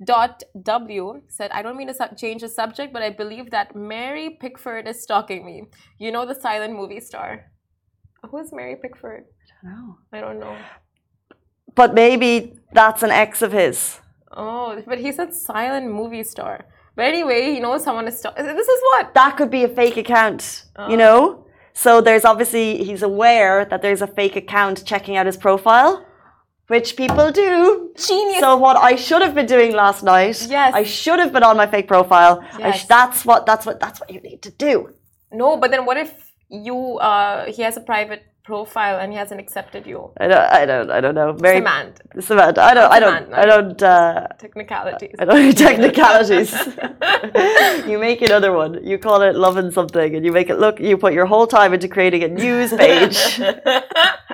dot 0.05 0.43
w 0.63 1.21
said 1.27 1.51
i 1.51 1.61
don't 1.61 1.77
mean 1.77 1.87
to 1.87 2.09
change 2.15 2.41
the 2.41 2.49
subject 2.49 2.93
but 2.93 3.01
i 3.01 3.09
believe 3.09 3.51
that 3.51 3.75
mary 3.75 4.37
pickford 4.39 4.87
is 4.87 5.01
stalking 5.03 5.45
me 5.45 5.63
you 5.97 6.11
know 6.11 6.25
the 6.25 6.39
silent 6.39 6.73
movie 6.73 7.01
star 7.01 7.51
who's 8.31 8.53
mary 8.53 8.77
pickford 8.81 9.25
i 9.61 9.67
don't 9.67 9.75
know 9.75 9.97
i 10.13 10.21
don't 10.21 10.39
know 10.39 10.57
but 11.75 11.93
maybe 11.93 12.59
that's 12.73 13.03
an 13.03 13.11
ex 13.11 13.41
of 13.41 13.51
his. 13.51 13.99
Oh, 14.35 14.81
but 14.85 14.99
he 14.99 15.11
said 15.11 15.33
silent 15.33 15.89
movie 15.89 16.23
star. 16.23 16.65
But 16.95 17.05
anyway, 17.05 17.53
he 17.53 17.59
knows 17.59 17.83
someone 17.83 18.07
is. 18.07 18.19
stalking. 18.19 18.45
this 18.45 18.67
is 18.67 18.81
what? 18.91 19.13
That 19.13 19.37
could 19.37 19.49
be 19.49 19.63
a 19.63 19.69
fake 19.69 19.97
account, 19.97 20.65
oh. 20.75 20.89
you 20.89 20.97
know? 20.97 21.45
So 21.73 22.01
there's 22.01 22.25
obviously, 22.25 22.83
he's 22.83 23.03
aware 23.03 23.63
that 23.63 23.81
there's 23.81 24.01
a 24.01 24.07
fake 24.07 24.35
account 24.35 24.85
checking 24.85 25.15
out 25.15 25.25
his 25.25 25.37
profile, 25.37 26.05
which 26.69 26.95
people 26.95 27.31
do. 27.31 27.91
Genius. 27.95 28.39
So 28.39 28.55
what 28.57 28.77
I 28.77 28.95
should 28.95 29.21
have 29.21 29.33
been 29.33 29.47
doing 29.47 29.73
last 29.73 30.03
night, 30.03 30.37
yes. 30.47 30.73
I 30.73 30.83
should 30.83 31.19
have 31.19 31.33
been 31.33 31.43
on 31.43 31.57
my 31.57 31.67
fake 31.67 31.87
profile. 31.87 32.43
Yes. 32.57 32.85
that's 32.85 33.25
what, 33.25 33.45
that's 33.45 33.65
what, 33.65 33.79
that's 33.79 33.99
what 33.99 34.09
you 34.13 34.21
need 34.21 34.41
to 34.43 34.51
do. 34.51 34.93
No, 35.31 35.57
but 35.57 35.71
then 35.71 35.85
what 35.85 35.97
if 35.97 36.11
you, 36.49 36.77
uh, 36.99 37.51
he 37.51 37.63
has 37.63 37.75
a 37.75 37.81
private 37.81 38.23
profile 38.43 38.99
and 38.99 39.11
he 39.11 39.17
hasn't 39.17 39.39
accepted 39.45 39.85
you? 39.87 40.11
I 40.17 40.27
don't. 40.27 40.47
I 40.59 40.65
don't. 40.65 40.89
I 40.97 40.99
don't 41.01 41.15
know. 41.15 41.33
Very 41.33 41.57
Cement. 41.57 42.01
Cement. 42.19 42.57
I 42.57 42.73
don't. 42.73 42.91
I 42.91 42.99
don't. 42.99 43.33
I 43.33 43.45
don't. 43.45 43.81
Uh, 43.81 44.27
technicalities. 44.39 45.15
I 45.19 45.25
don't 45.25 45.57
technicalities. 45.67 46.51
you 47.89 47.97
make 47.99 48.21
another 48.21 48.51
one. 48.51 48.71
You 48.83 48.97
call 48.97 49.21
it 49.21 49.35
loving 49.35 49.71
something, 49.71 50.15
and 50.15 50.25
you 50.25 50.31
make 50.31 50.49
it 50.49 50.57
look. 50.59 50.79
You 50.79 50.97
put 50.97 51.13
your 51.13 51.27
whole 51.33 51.47
time 51.47 51.73
into 51.75 51.87
creating 51.87 52.23
a 52.23 52.27
news 52.27 52.73
page. 52.73 53.19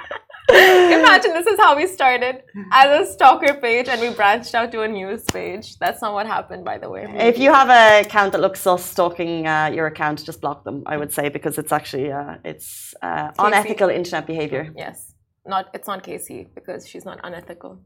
Imagine 0.50 1.34
this 1.34 1.48
is 1.48 1.60
how 1.60 1.76
we 1.76 1.88
started 1.88 2.44
as 2.72 3.08
a 3.08 3.12
stalker 3.12 3.56
page 3.56 3.88
and 3.88 4.00
we 4.00 4.10
branched 4.12 4.54
out 4.54 4.72
to 4.72 4.82
a 4.82 4.88
news 4.88 5.24
page. 5.24 5.78
That's 5.80 6.02
not 6.02 6.14
what 6.14 6.28
happened, 6.28 6.64
by 6.64 6.78
the 6.78 6.90
way. 6.90 7.06
If 7.18 7.38
you 7.40 7.52
have 7.52 7.70
an 7.70 8.06
account 8.06 8.32
that 8.34 8.42
looks 8.42 8.62
sus 8.62 8.84
stalking 8.86 9.48
uh, 9.48 9.72
your 9.74 9.88
account, 9.88 10.24
just 10.24 10.42
block 10.42 10.64
them. 10.64 10.84
I 10.86 10.98
would 10.98 11.12
say 11.12 11.30
because 11.30 11.58
it's 11.58 11.72
actually 11.72 12.12
uh, 12.12 12.36
it's 12.44 12.94
uh, 13.02 13.32
unethical 13.40 13.90
internet 13.90 14.28
behavior. 14.28 14.72
Yes, 14.76 15.14
not 15.46 15.70
it's 15.74 15.88
not 15.88 16.04
Casey 16.04 16.48
because 16.54 16.88
she's 16.88 17.06
not 17.06 17.20
unethical 17.24 17.82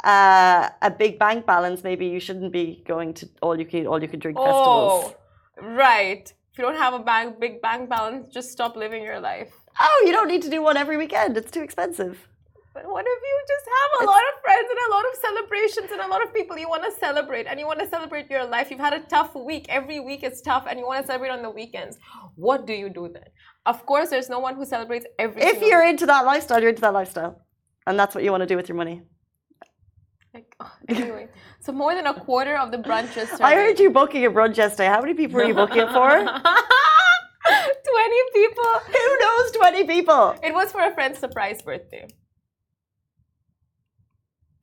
uh, 0.04 0.70
a 0.82 0.92
big 0.92 1.18
bank 1.18 1.46
balance, 1.46 1.84
maybe 1.84 2.06
you 2.06 2.20
shouldn't 2.20 2.52
be 2.52 2.84
going 2.86 3.14
to 3.16 3.30
all 3.42 3.58
you 3.58 3.66
can 3.66 3.88
all 3.88 4.02
you 4.02 4.08
can 4.08 4.20
drink 4.20 4.38
oh, 4.40 4.46
festivals. 4.46 5.78
right. 5.78 6.34
If 6.52 6.60
you 6.60 6.66
don't 6.66 6.78
have 6.78 6.94
a 6.94 7.00
bank, 7.00 7.40
big 7.40 7.62
bank 7.62 7.90
balance, 7.90 8.28
just 8.28 8.52
stop 8.52 8.76
living 8.76 9.04
your 9.04 9.20
life. 9.20 9.52
Oh, 9.80 10.04
you 10.06 10.12
don't 10.12 10.28
need 10.28 10.44
to 10.44 10.52
do 10.52 10.62
one 10.62 10.78
every 10.78 10.98
weekend. 10.98 11.36
It's 11.36 11.50
too 11.50 11.64
expensive. 11.64 12.28
But 12.74 12.90
what 12.90 13.06
if 13.08 13.20
you 13.30 13.38
just 13.48 13.66
have 13.78 13.92
a 14.00 14.04
it's, 14.04 14.12
lot 14.12 14.24
of 14.30 14.42
friends 14.42 14.68
and 14.72 14.80
a 14.88 14.92
lot 14.96 15.06
of 15.06 15.14
celebrations 15.22 15.92
and 15.92 16.02
a 16.02 16.08
lot 16.08 16.24
of 16.24 16.34
people 16.34 16.58
you 16.58 16.68
want 16.68 16.84
to 16.84 16.92
celebrate 17.00 17.46
and 17.46 17.60
you 17.60 17.68
want 17.68 17.80
to 17.80 17.88
celebrate 17.88 18.32
your 18.32 18.46
life? 18.46 18.72
You've 18.72 18.80
had 18.80 18.94
a 18.94 19.02
tough 19.02 19.36
week. 19.36 19.68
Every 19.70 20.00
week 20.00 20.24
is 20.24 20.42
tough 20.42 20.66
and 20.68 20.80
you 20.80 20.86
want 20.88 21.02
to 21.02 21.08
celebrate 21.08 21.30
on 21.30 21.44
the 21.44 21.52
weekends. 21.52 22.00
What 22.36 22.66
do 22.66 22.74
you 22.74 22.90
do 22.90 23.10
then? 23.14 23.26
Of 23.68 23.86
course, 23.86 24.10
there's 24.10 24.28
no 24.28 24.40
one 24.40 24.56
who 24.56 24.66
celebrates 24.66 25.06
every. 25.20 25.44
If 25.44 25.62
you're 25.62 25.86
into 25.86 26.08
that 26.08 26.26
lifestyle, 26.26 26.60
you're 26.60 26.70
into 26.70 26.82
that 26.82 26.94
lifestyle, 26.94 27.42
and 27.86 27.98
that's 27.98 28.16
what 28.16 28.24
you 28.24 28.32
want 28.32 28.42
to 28.42 28.48
do 28.48 28.58
with 28.58 28.68
your 28.68 28.76
money. 28.76 29.04
Like, 30.34 30.56
oh, 30.60 30.72
anyway, 30.90 31.28
so 31.62 31.72
more 31.72 31.94
than 31.94 32.08
a 32.08 32.14
quarter 32.14 32.58
of 32.58 32.72
the 32.72 32.80
brunches. 32.80 33.30
I 33.40 33.54
heard 33.54 33.80
you 33.80 33.92
booking 33.92 34.26
a 34.26 34.32
brunch 34.32 34.58
yesterday. 34.58 34.88
How 34.88 35.00
many 35.00 35.14
people 35.14 35.36
were 35.36 35.46
you 35.46 35.54
booking 35.54 35.78
it 35.78 35.92
for? 35.92 36.10
20 37.44 38.16
people. 38.34 38.72
Who 38.88 39.18
knows 39.20 39.52
20 39.52 39.84
people? 39.86 40.36
It 40.42 40.54
was 40.54 40.72
for 40.72 40.82
a 40.82 40.94
friend's 40.94 41.20
surprise 41.20 41.62
birthday. 41.62 42.08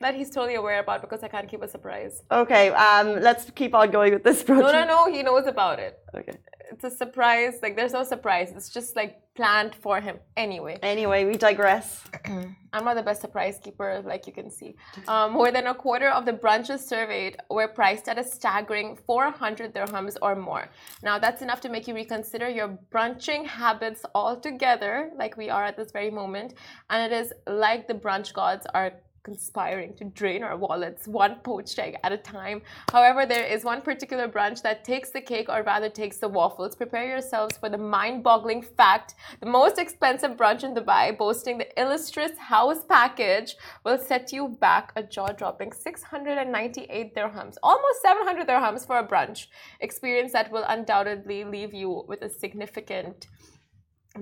That 0.01 0.15
he's 0.15 0.31
totally 0.31 0.55
aware 0.55 0.81
about 0.81 1.03
because 1.03 1.23
I 1.23 1.29
can't 1.29 1.47
keep 1.47 1.63
a 1.63 1.69
surprise. 1.69 2.23
Okay, 2.33 2.71
um, 2.71 3.21
let's 3.21 3.51
keep 3.51 3.75
on 3.75 3.91
going 3.91 4.15
with 4.15 4.25
this 4.25 4.43
project. 4.49 4.73
No, 4.73 4.85
no, 4.85 5.07
no, 5.07 5.13
he 5.13 5.23
knows 5.23 5.47
about 5.47 5.79
it. 5.79 5.99
Okay. 6.15 6.33
It's 6.73 6.85
a 6.85 6.91
surprise. 6.91 7.59
Like, 7.63 7.77
there's 7.77 7.93
no 7.93 8.05
surprise. 8.05 8.53
It's 8.57 8.71
just 8.71 8.97
like 8.97 9.21
planned 9.35 9.75
for 9.75 10.01
him. 10.01 10.19
Anyway. 10.37 10.79
Anyway, 10.83 11.25
we 11.25 11.35
digress. 11.37 12.05
I'm 12.73 12.85
not 12.85 12.95
the 12.95 13.03
best 13.03 13.21
surprise 13.21 13.59
keeper, 13.63 14.01
like 14.05 14.27
you 14.27 14.33
can 14.33 14.51
see. 14.51 14.77
Um, 15.09 15.33
more 15.33 15.51
than 15.51 15.67
a 15.67 15.75
quarter 15.75 16.09
of 16.09 16.25
the 16.25 16.33
brunches 16.33 16.79
surveyed 16.79 17.37
were 17.51 17.69
priced 17.69 18.09
at 18.09 18.19
a 18.19 18.25
staggering 18.25 18.97
400 19.07 19.75
dirhams 19.75 20.17
or 20.23 20.35
more. 20.37 20.71
Now, 21.03 21.19
that's 21.19 21.43
enough 21.43 21.61
to 21.63 21.69
make 21.69 21.89
you 21.89 21.95
reconsider 21.95 22.49
your 22.49 22.69
brunching 22.91 23.45
habits 23.45 24.03
altogether, 24.15 25.11
like 25.19 25.37
we 25.37 25.51
are 25.51 25.65
at 25.65 25.77
this 25.77 25.91
very 25.91 26.11
moment. 26.11 26.55
And 26.89 27.13
it 27.13 27.15
is 27.15 27.33
like 27.47 27.89
the 27.89 27.95
brunch 27.95 28.33
gods 28.33 28.67
are 28.73 28.93
conspiring 29.23 29.95
to 29.95 30.05
drain 30.05 30.43
our 30.43 30.57
wallets 30.57 31.07
one 31.07 31.37
poached 31.45 31.79
egg 31.79 31.97
at 32.05 32.13
a 32.13 32.17
time. 32.17 32.63
However, 32.91 33.27
there 33.27 33.45
is 33.45 33.65
one 33.65 33.83
particular 33.83 34.29
brunch 34.29 34.63
that 34.63 34.85
takes 34.85 35.11
the 35.11 35.21
cake 35.21 35.49
or 35.49 35.63
rather 35.63 35.89
takes 35.89 36.19
the 36.19 36.29
waffles. 36.29 36.77
Prepare 36.77 37.07
yourselves 37.07 37.57
for 37.59 37.69
the 37.69 37.79
mind 37.79 38.23
boggling 38.23 38.63
fact 38.63 39.15
the 39.41 39.47
most 39.47 39.79
expensive 39.79 40.37
brunch 40.37 40.65
in 40.65 40.75
Dubai, 40.75 41.17
boasting 41.17 41.59
the 41.59 41.81
illustrious 41.81 42.37
house 42.39 42.85
package, 42.89 43.57
will 43.85 43.99
set 43.99 44.33
you 44.33 44.49
back 44.61 44.93
a 44.97 45.03
jaw 45.03 45.29
dropping 45.29 45.73
698 45.73 47.15
dirhams, 47.15 47.57
almost 47.63 48.03
700 48.03 48.47
dirhams 48.47 48.87
for 48.87 48.99
a 48.99 49.07
brunch. 49.07 49.47
Experience 49.81 50.33
that 50.33 50.51
will 50.51 50.65
undoubtedly 50.69 51.45
leave 51.45 51.75
you 51.75 52.05
with 52.09 52.23
a 52.23 52.31
significant 52.31 53.27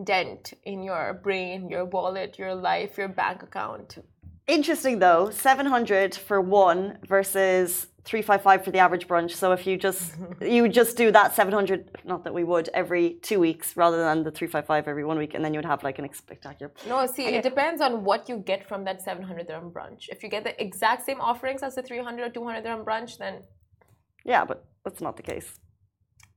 dent 0.05 0.53
in 0.65 0.83
your 0.83 1.21
brain, 1.23 1.69
your 1.69 1.85
wallet, 1.85 2.39
your 2.39 2.55
life, 2.55 2.99
your 2.99 3.09
bank 3.09 3.43
account. 3.43 3.99
Interesting 4.49 4.99
though, 4.99 5.29
700 5.29 6.15
for 6.15 6.41
one 6.41 6.99
versus 7.07 7.87
355 8.05 8.65
for 8.65 8.71
the 8.71 8.79
average 8.79 9.07
brunch. 9.07 9.33
So 9.33 9.53
if 9.53 9.67
you 9.67 9.77
just 9.77 10.15
you 10.41 10.67
just 10.69 10.97
do 10.97 11.13
that 11.13 11.35
700, 11.35 11.99
not 12.07 12.25
that 12.25 12.33
we 12.33 12.45
would 12.45 12.71
every 12.73 13.19
two 13.21 13.41
weeks 13.41 13.77
rather 13.77 13.99
than 13.99 14.25
the 14.25 14.31
355 14.31 14.89
every 14.89 15.05
one 15.05 15.19
week, 15.19 15.35
and 15.35 15.45
then 15.45 15.53
you 15.53 15.59
would 15.59 15.67
have 15.67 15.85
like 15.85 15.99
an 15.99 16.09
spectacular. 16.15 16.73
No, 16.89 17.07
see, 17.07 17.27
it 17.27 17.43
depends 17.43 17.83
on 17.83 18.05
what 18.05 18.27
you 18.27 18.39
get 18.39 18.67
from 18.67 18.85
that 18.85 19.03
700 19.03 19.47
dirham 19.47 19.71
brunch. 19.71 20.09
If 20.09 20.23
you 20.23 20.31
get 20.31 20.45
the 20.45 20.59
exact 20.61 21.05
same 21.05 21.21
offerings 21.21 21.63
as 21.63 21.75
the 21.75 21.83
300 21.83 22.23
or 22.25 22.31
200 22.31 22.63
dirham 22.63 22.87
brunch, 22.87 23.19
then 23.19 23.43
yeah, 24.25 24.47
but 24.47 24.65
that's 24.83 25.03
not 25.03 25.19
the 25.19 25.23
case. 25.23 25.61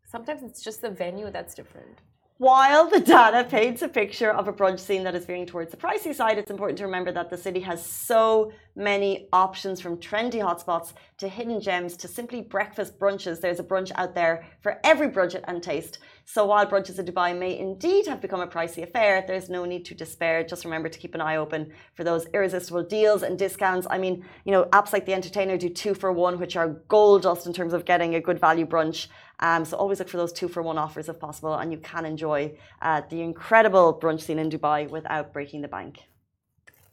Sometimes 0.05 0.43
it's 0.43 0.61
just 0.61 0.81
the 0.81 0.89
venue 0.89 1.31
that's 1.31 1.53
different. 1.55 1.99
While 2.41 2.89
the 2.89 2.99
data 2.99 3.47
paints 3.47 3.83
a 3.83 3.87
picture 3.87 4.31
of 4.31 4.47
a 4.47 4.51
brunch 4.51 4.79
scene 4.79 5.03
that 5.03 5.13
is 5.13 5.25
veering 5.25 5.45
towards 5.45 5.69
the 5.69 5.77
pricey 5.77 6.15
side, 6.15 6.39
it's 6.39 6.49
important 6.49 6.79
to 6.79 6.85
remember 6.85 7.11
that 7.11 7.29
the 7.29 7.37
city 7.37 7.59
has 7.59 7.85
so 7.85 8.51
many 8.75 9.27
options 9.31 9.79
from 9.79 9.97
trendy 9.97 10.41
hotspots 10.41 10.93
to 11.21 11.29
hidden 11.29 11.61
gems 11.61 11.95
to 11.97 12.07
simply 12.07 12.41
breakfast 12.41 12.99
brunches. 12.99 13.39
There's 13.39 13.59
a 13.59 13.63
brunch 13.63 13.91
out 13.95 14.15
there 14.15 14.43
for 14.59 14.79
every 14.83 15.07
budget 15.07 15.43
and 15.47 15.61
taste. 15.61 15.99
So 16.25 16.45
while 16.45 16.65
brunches 16.65 16.97
in 16.97 17.05
Dubai 17.05 17.37
may 17.37 17.59
indeed 17.59 18.07
have 18.07 18.21
become 18.21 18.41
a 18.41 18.47
pricey 18.47 18.81
affair, 18.81 19.23
there's 19.27 19.47
no 19.47 19.63
need 19.63 19.85
to 19.85 19.93
despair. 19.93 20.43
Just 20.43 20.65
remember 20.65 20.89
to 20.89 20.97
keep 20.97 21.13
an 21.13 21.21
eye 21.21 21.35
open 21.35 21.71
for 21.93 22.03
those 22.03 22.25
irresistible 22.33 22.83
deals 22.83 23.21
and 23.21 23.37
discounts. 23.37 23.85
I 23.95 23.99
mean, 23.99 24.25
you 24.45 24.51
know, 24.51 24.63
apps 24.77 24.93
like 24.93 25.05
The 25.05 25.13
Entertainer 25.13 25.57
do 25.57 25.69
two 25.69 25.93
for 25.93 26.11
one, 26.11 26.39
which 26.39 26.55
are 26.55 26.69
gold 26.95 27.21
dust 27.21 27.45
in 27.45 27.53
terms 27.53 27.73
of 27.73 27.85
getting 27.85 28.15
a 28.15 28.21
good 28.27 28.39
value 28.39 28.65
brunch. 28.65 29.07
Um, 29.41 29.63
so 29.63 29.77
always 29.77 29.99
look 29.99 30.09
for 30.09 30.17
those 30.17 30.33
two 30.33 30.47
for 30.47 30.63
one 30.63 30.79
offers 30.79 31.07
if 31.07 31.19
possible, 31.19 31.53
and 31.53 31.71
you 31.71 31.77
can 31.77 32.03
enjoy 32.05 32.57
uh, 32.81 33.01
the 33.11 33.21
incredible 33.21 33.99
brunch 34.01 34.21
scene 34.21 34.39
in 34.39 34.49
Dubai 34.49 34.89
without 34.89 35.33
breaking 35.33 35.61
the 35.61 35.67
bank. 35.67 35.99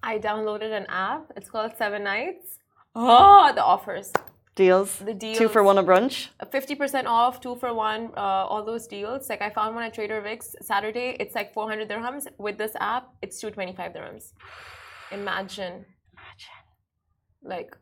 I 0.03 0.19
downloaded 0.19 0.73
an 0.81 0.87
app. 0.91 1.33
It's 1.35 1.49
called 1.49 1.73
Seven 1.79 2.05
Nights. 2.05 2.59
Oh, 3.01 3.53
the 3.55 3.63
offers. 3.63 4.13
Deals. 4.57 4.97
The 4.99 5.15
deals. 5.15 5.39
Two 5.39 5.49
for 5.49 5.63
one 5.63 5.79
a 5.79 5.85
brunch. 5.85 6.31
Fifty 6.51 6.75
percent 6.75 7.07
off, 7.07 7.41
two 7.41 7.55
for 7.55 7.73
one. 7.73 8.11
Uh, 8.17 8.51
all 8.51 8.65
those 8.65 8.89
deals. 8.89 9.31
Like 9.31 9.41
I 9.41 9.51
found 9.51 9.77
one 9.77 9.85
at 9.85 9.95
Trader 9.95 10.21
Vic's 10.21 10.57
Saturday. 10.63 11.17
It's 11.21 11.37
like 11.37 11.55
four 11.55 11.69
hundred 11.69 11.89
dirhams. 11.89 12.27
With 12.39 12.59
this 12.59 12.73
app, 12.81 13.05
it's 13.23 13.41
two 13.41 13.51
twenty 13.53 13.73
five 13.73 13.93
dirhams. 13.93 14.33
Imagine. 15.13 15.85
Imagine. 16.13 16.61
Like, 17.45 17.77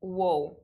whoa. 0.00 0.58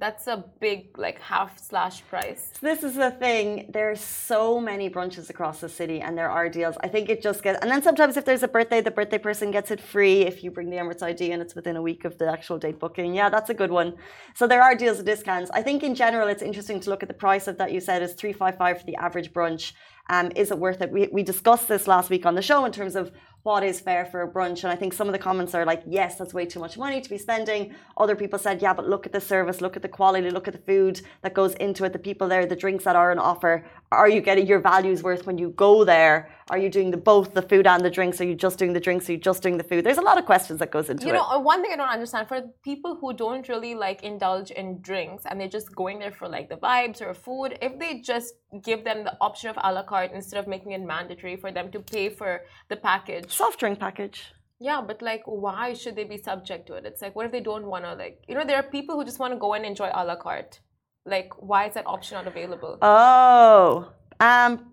That's 0.00 0.26
a 0.28 0.42
big 0.60 0.96
like 0.96 1.20
half 1.20 1.58
slash 1.58 2.02
price. 2.08 2.52
So 2.58 2.66
this 2.66 2.82
is 2.82 2.94
the 2.94 3.10
thing. 3.10 3.66
There's 3.70 4.00
so 4.00 4.58
many 4.58 4.88
brunches 4.88 5.28
across 5.28 5.60
the 5.60 5.68
city, 5.68 6.00
and 6.00 6.16
there 6.16 6.30
are 6.30 6.48
deals. 6.48 6.76
I 6.80 6.88
think 6.88 7.10
it 7.10 7.20
just 7.20 7.42
gets. 7.42 7.58
And 7.60 7.70
then 7.70 7.82
sometimes 7.82 8.16
if 8.16 8.24
there's 8.24 8.42
a 8.42 8.48
birthday, 8.48 8.80
the 8.80 8.90
birthday 8.90 9.18
person 9.18 9.50
gets 9.50 9.70
it 9.70 9.78
free 9.78 10.22
if 10.22 10.42
you 10.42 10.50
bring 10.50 10.70
the 10.70 10.78
Emirates 10.78 11.02
ID 11.02 11.32
and 11.32 11.42
it's 11.42 11.54
within 11.54 11.76
a 11.76 11.82
week 11.82 12.06
of 12.06 12.16
the 12.16 12.32
actual 12.32 12.56
date 12.58 12.78
booking. 12.78 13.14
Yeah, 13.14 13.28
that's 13.28 13.50
a 13.50 13.54
good 13.54 13.70
one. 13.70 13.94
So 14.34 14.46
there 14.46 14.62
are 14.62 14.74
deals 14.74 14.96
and 14.96 15.06
discounts. 15.06 15.50
I 15.52 15.60
think 15.60 15.82
in 15.82 15.94
general, 15.94 16.28
it's 16.28 16.42
interesting 16.42 16.80
to 16.80 16.88
look 16.88 17.02
at 17.02 17.08
the 17.08 17.20
price 17.26 17.46
of 17.46 17.58
that 17.58 17.70
you 17.70 17.80
said 17.80 18.02
is 18.02 18.14
three 18.14 18.32
five 18.32 18.56
five 18.56 18.80
for 18.80 18.86
the 18.86 18.96
average 18.96 19.34
brunch. 19.34 19.72
Um, 20.08 20.32
is 20.34 20.50
it 20.50 20.58
worth 20.58 20.80
it? 20.80 20.90
We, 20.90 21.08
we 21.12 21.22
discussed 21.22 21.68
this 21.68 21.86
last 21.86 22.08
week 22.08 22.24
on 22.24 22.34
the 22.34 22.42
show 22.42 22.64
in 22.64 22.72
terms 22.72 22.96
of 22.96 23.12
what 23.42 23.64
is 23.64 23.80
fair 23.80 24.04
for 24.04 24.22
a 24.22 24.30
brunch. 24.30 24.64
And 24.64 24.72
I 24.72 24.76
think 24.76 24.92
some 24.92 25.08
of 25.08 25.12
the 25.12 25.18
comments 25.18 25.54
are 25.54 25.64
like, 25.64 25.82
yes, 25.86 26.16
that's 26.16 26.34
way 26.34 26.44
too 26.44 26.60
much 26.60 26.76
money 26.76 27.00
to 27.00 27.08
be 27.08 27.18
spending. 27.18 27.74
Other 27.96 28.14
people 28.14 28.38
said, 28.38 28.60
yeah, 28.60 28.74
but 28.74 28.88
look 28.88 29.06
at 29.06 29.12
the 29.12 29.20
service, 29.20 29.60
look 29.60 29.76
at 29.76 29.82
the 29.82 29.88
quality, 29.88 30.30
look 30.30 30.48
at 30.48 30.54
the 30.54 30.60
food 30.60 31.00
that 31.22 31.34
goes 31.34 31.54
into 31.54 31.84
it, 31.84 31.92
the 31.92 31.98
people 31.98 32.28
there, 32.28 32.44
the 32.44 32.56
drinks 32.56 32.84
that 32.84 32.96
are 32.96 33.10
on 33.10 33.18
offer. 33.18 33.64
Are 33.92 34.08
you 34.08 34.20
getting 34.20 34.46
your 34.46 34.60
values 34.60 35.02
worth 35.02 35.26
when 35.26 35.38
you 35.38 35.50
go 35.50 35.84
there? 35.84 36.30
Are 36.50 36.58
you 36.58 36.68
doing 36.68 36.90
the 36.90 36.96
both 36.96 37.32
the 37.32 37.42
food 37.42 37.66
and 37.68 37.84
the 37.84 37.90
drinks? 37.90 38.20
Are 38.20 38.24
you 38.24 38.34
just 38.34 38.58
doing 38.58 38.72
the 38.72 38.80
drinks? 38.80 39.08
Are 39.08 39.12
you 39.12 39.18
just 39.18 39.40
doing 39.40 39.56
the 39.56 39.62
food? 39.70 39.84
There's 39.86 39.98
a 39.98 40.08
lot 40.10 40.18
of 40.18 40.26
questions 40.26 40.58
that 40.58 40.72
goes 40.72 40.90
into 40.90 41.06
You 41.06 41.12
it. 41.12 41.14
You 41.14 41.20
know, 41.20 41.28
uh, 41.28 41.38
one 41.38 41.62
thing 41.62 41.70
I 41.72 41.76
don't 41.76 41.88
understand 41.88 42.26
for 42.26 42.42
people 42.64 42.96
who 43.00 43.12
don't 43.12 43.48
really 43.48 43.76
like 43.76 44.02
indulge 44.02 44.50
in 44.50 44.80
drinks 44.80 45.22
and 45.26 45.40
they're 45.40 45.54
just 45.60 45.72
going 45.76 46.00
there 46.00 46.10
for 46.10 46.28
like 46.28 46.48
the 46.48 46.56
vibes 46.56 47.00
or 47.00 47.14
food, 47.14 47.56
if 47.62 47.78
they 47.78 48.00
just 48.00 48.34
give 48.64 48.82
them 48.82 49.04
the 49.04 49.16
option 49.20 49.48
of 49.50 49.58
a 49.62 49.72
la 49.72 49.84
carte 49.84 50.10
instead 50.12 50.40
of 50.40 50.48
making 50.48 50.72
it 50.72 50.82
mandatory 50.82 51.36
for 51.36 51.52
them 51.52 51.70
to 51.70 51.78
pay 51.78 52.08
for 52.08 52.40
the 52.68 52.76
package. 52.76 53.32
Soft 53.32 53.60
drink 53.60 53.78
package. 53.78 54.32
Yeah, 54.58 54.80
but 54.84 55.00
like, 55.02 55.22
why 55.26 55.72
should 55.72 55.94
they 55.94 56.04
be 56.04 56.18
subject 56.18 56.66
to 56.66 56.74
it? 56.74 56.84
It's 56.84 57.00
like, 57.00 57.14
what 57.14 57.26
if 57.26 57.32
they 57.32 57.40
don't 57.40 57.66
want 57.66 57.84
to, 57.84 57.94
like, 57.94 58.24
you 58.28 58.34
know, 58.34 58.44
there 58.44 58.56
are 58.56 58.64
people 58.64 58.96
who 58.96 59.04
just 59.04 59.20
want 59.20 59.32
to 59.32 59.38
go 59.38 59.54
and 59.54 59.64
enjoy 59.64 59.90
a 59.94 60.04
la 60.04 60.16
carte. 60.16 60.58
Like, 61.06 61.30
why 61.40 61.68
is 61.68 61.74
that 61.74 61.86
option 61.86 62.16
not 62.16 62.26
available? 62.26 62.76
Oh, 62.82 63.92
um, 64.18 64.66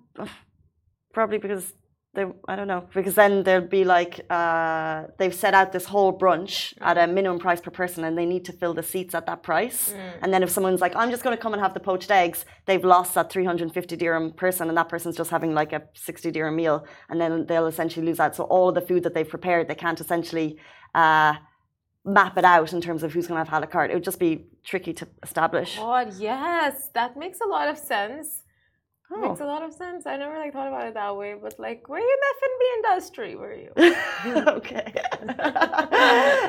probably 1.17 1.39
because 1.39 1.73
they, 2.13 2.25
I 2.47 2.55
don't 2.55 2.67
know, 2.73 2.83
because 2.93 3.15
then 3.15 3.33
there'll 3.45 3.73
be 3.79 3.83
like, 3.83 4.13
uh, 4.29 5.05
they've 5.17 5.37
set 5.43 5.53
out 5.59 5.71
this 5.71 5.85
whole 5.93 6.11
brunch 6.21 6.53
at 6.89 6.95
a 7.03 7.05
minimum 7.07 7.39
price 7.39 7.61
per 7.65 7.71
person 7.71 8.03
and 8.03 8.15
they 8.19 8.27
need 8.33 8.45
to 8.49 8.53
fill 8.53 8.75
the 8.75 8.85
seats 8.91 9.13
at 9.15 9.25
that 9.25 9.41
price. 9.41 9.79
And 10.21 10.31
then 10.31 10.41
if 10.43 10.51
someone's 10.51 10.81
like, 10.85 10.95
I'm 10.95 11.09
just 11.09 11.23
going 11.23 11.35
to 11.35 11.41
come 11.41 11.53
and 11.55 11.61
have 11.65 11.73
the 11.73 11.79
poached 11.79 12.11
eggs, 12.11 12.45
they've 12.67 12.85
lost 12.85 13.15
that 13.15 13.31
350 13.31 13.95
dirham 13.95 14.31
person 14.31 14.69
and 14.69 14.77
that 14.77 14.89
person's 14.89 15.17
just 15.21 15.31
having 15.31 15.55
like 15.55 15.73
a 15.73 15.81
60 15.95 16.29
dirham 16.29 16.55
meal. 16.55 16.85
And 17.09 17.19
then 17.19 17.47
they'll 17.47 17.65
essentially 17.73 18.05
lose 18.05 18.19
out. 18.19 18.35
So 18.35 18.43
all 18.43 18.69
of 18.69 18.75
the 18.75 18.85
food 18.89 19.01
that 19.05 19.13
they've 19.15 19.33
prepared, 19.37 19.67
they 19.67 19.79
can't 19.85 19.99
essentially, 19.99 20.59
uh, 20.93 21.33
map 22.05 22.37
it 22.37 22.45
out 22.45 22.71
in 22.73 22.79
terms 22.79 23.01
of 23.03 23.11
who's 23.11 23.27
going 23.27 23.43
to 23.43 23.49
have 23.49 23.57
a 23.57 23.65
la 23.65 23.69
carte. 23.73 23.89
It 23.91 23.95
would 23.95 24.09
just 24.11 24.19
be 24.19 24.45
tricky 24.63 24.93
to 24.93 25.07
establish. 25.23 25.77
God, 25.77 26.13
yes, 26.19 26.89
that 26.93 27.17
makes 27.17 27.39
a 27.41 27.47
lot 27.47 27.67
of 27.67 27.77
sense. 27.77 28.43
Oh. 29.09 29.29
Makes 29.29 29.39
a 29.39 29.45
lot 29.45 29.63
of 29.63 29.73
sense. 29.73 30.05
I 30.05 30.17
never 30.17 30.37
like 30.37 30.51
thought 30.51 30.67
about 30.67 30.85
it 30.85 30.93
that 30.95 31.15
way, 31.15 31.33
but 31.41 31.57
like, 31.57 31.87
were 31.87 31.97
you 31.97 32.03
in 32.03 32.19
the 32.25 32.31
F&B 32.35 32.65
industry? 32.75 33.35
Were 33.35 33.53
you? 33.53 33.71
okay. 34.57 34.93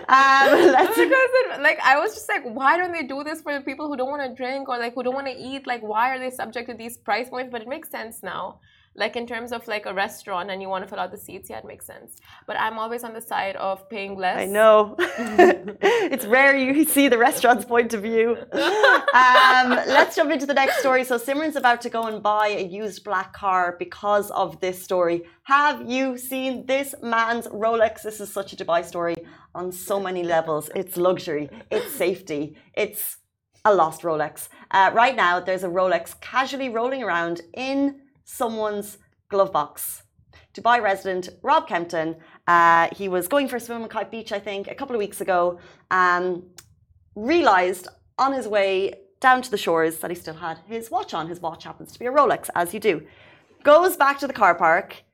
um, 0.09 0.73
let's 0.73 0.97
because 0.97 1.31
it, 1.41 1.61
like 1.63 1.79
I 1.85 1.99
was 2.01 2.15
just 2.15 2.29
like, 2.29 2.43
why 2.43 2.77
don't 2.77 2.91
they 2.91 3.05
do 3.05 3.23
this 3.23 3.41
for 3.43 3.55
the 3.55 3.61
people 3.61 3.87
who 3.87 3.97
don't 3.97 4.11
want 4.11 4.29
to 4.29 4.35
drink 4.35 4.69
or 4.69 4.77
like 4.77 4.95
who 4.95 5.05
don't 5.05 5.15
want 5.15 5.29
to 5.29 5.33
eat? 5.33 5.69
Like, 5.69 5.83
why 5.83 6.11
are 6.11 6.19
they 6.19 6.31
subject 6.31 6.69
to 6.69 6.75
these 6.75 6.97
price 6.97 7.29
points? 7.29 7.51
But 7.53 7.63
it 7.63 7.69
makes 7.69 7.91
sense 7.91 8.25
now. 8.25 8.59
Like 8.99 9.15
in 9.17 9.27
terms 9.27 9.53
of 9.53 9.67
like 9.69 9.87
a 9.87 9.95
restaurant 9.95 10.51
and 10.51 10.61
you 10.61 10.69
want 10.69 10.83
to 10.85 10.89
fill 10.91 10.99
out 10.99 11.13
the 11.13 11.23
seats, 11.27 11.49
yeah, 11.51 11.59
it 11.59 11.65
makes 11.65 11.87
sense. 11.87 12.17
But 12.49 12.57
I'm 12.59 12.79
always 12.83 13.05
on 13.05 13.13
the 13.15 13.21
side 13.21 13.57
of 13.57 13.89
paying 13.89 14.17
less. 14.25 14.39
I 14.39 14.47
know. 14.47 14.97
it's 14.99 16.27
rare 16.27 16.57
you 16.57 16.85
see 16.85 17.07
the 17.09 17.17
restaurant's 17.19 17.65
point 17.65 17.95
of 17.95 18.03
view. 18.03 18.37
Um, 18.53 19.69
let's 19.97 20.17
jump 20.17 20.31
into 20.31 20.47
the 20.47 20.59
next 20.63 20.81
story. 20.81 21.05
So 21.05 21.19
Simran's 21.19 21.57
about 21.57 21.81
to 21.83 21.91
go 21.91 22.03
and 22.11 22.23
buy 22.23 22.49
a 22.49 22.65
used 22.65 23.05
black 23.05 23.33
car 23.33 23.77
because 23.79 24.31
of 24.33 24.61
this 24.61 24.83
story. 24.83 25.23
Have 25.45 25.89
you 25.89 26.19
seen 26.19 26.67
this 26.67 26.95
man's 27.03 27.47
Rolex? 27.47 28.03
This 28.03 28.21
is 28.21 28.33
such 28.33 28.53
a 28.53 28.57
Dubai 28.57 28.85
story 28.85 29.15
on 29.55 29.73
so 29.73 30.01
many 30.01 30.23
levels. 30.25 30.71
It's 30.75 30.97
luxury, 30.97 31.49
it's 31.71 31.93
safety, 31.93 32.57
it's 32.75 33.19
a 33.65 33.75
lost 33.75 34.03
Rolex. 34.03 34.49
Uh, 34.71 34.91
right 34.93 35.17
now, 35.17 35.41
there's 35.41 35.65
a 35.65 35.69
Rolex 35.69 36.21
casually 36.21 36.69
rolling 36.69 37.03
around 37.03 37.43
in 37.55 38.01
someone's 38.29 38.99
glove 39.29 39.53
box. 39.53 40.03
Dubai 40.55 40.83
resident 40.83 41.31
Rob 41.43 41.67
Kempton, 41.67 42.17
uh, 42.47 42.89
he 42.95 43.09
was 43.09 43.27
going 43.27 43.49
for 43.49 43.57
a 43.57 43.61
swim 43.61 43.83
on 43.83 43.89
Kite 43.89 44.11
Beach, 44.11 44.33
I 44.33 44.39
think, 44.39 44.69
a 44.69 44.75
couple 44.75 44.95
of 44.95 44.99
weeks 44.99 45.21
ago, 45.21 45.59
um, 45.91 46.45
realized 47.15 47.89
on 48.19 48.33
his 48.33 48.47
way 48.47 48.95
down 49.21 49.41
to 49.43 49.51
the 49.51 49.57
shores 49.57 49.99
that 49.99 50.11
he 50.11 50.15
still 50.15 50.35
had 50.35 50.59
his 50.67 50.91
watch 50.91 51.15
on. 51.15 51.29
His 51.29 51.41
watch 51.41 51.65
happens 51.65 51.93
to 51.93 51.99
be 51.99 52.07
a 52.07 52.13
Rolex, 52.13 52.51
as 52.55 52.75
you 52.75 52.81
do. 52.81 53.07
Goes 53.63 53.97
back 53.97 54.19
to 54.21 54.27
the 54.27 54.33
car 54.33 54.55
park, 54.55 55.05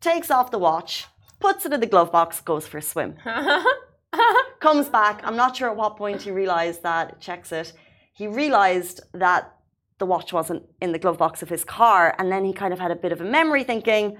takes 0.00 0.30
off 0.30 0.50
the 0.50 0.58
watch, 0.58 1.06
puts 1.40 1.64
it 1.64 1.72
in 1.72 1.80
the 1.80 1.86
glove 1.86 2.12
box, 2.12 2.40
goes 2.40 2.66
for 2.66 2.78
a 2.78 2.82
swim. 2.82 3.16
Comes 4.60 4.88
back. 4.88 5.22
I'm 5.24 5.36
not 5.36 5.56
sure 5.56 5.70
at 5.70 5.76
what 5.76 5.96
point 5.96 6.22
he 6.22 6.30
realized 6.30 6.82
that, 6.82 7.20
checks 7.20 7.52
it. 7.52 7.72
He 8.12 8.26
realized 8.26 9.00
that 9.14 9.56
the 10.00 10.06
watch 10.06 10.32
wasn't 10.32 10.64
in 10.82 10.90
the 10.90 10.98
glove 10.98 11.18
box 11.18 11.42
of 11.42 11.48
his 11.48 11.62
car. 11.62 12.16
And 12.18 12.32
then 12.32 12.44
he 12.44 12.52
kind 12.52 12.72
of 12.72 12.80
had 12.80 12.90
a 12.90 12.96
bit 12.96 13.12
of 13.12 13.20
a 13.20 13.24
memory 13.24 13.62
thinking, 13.62 14.18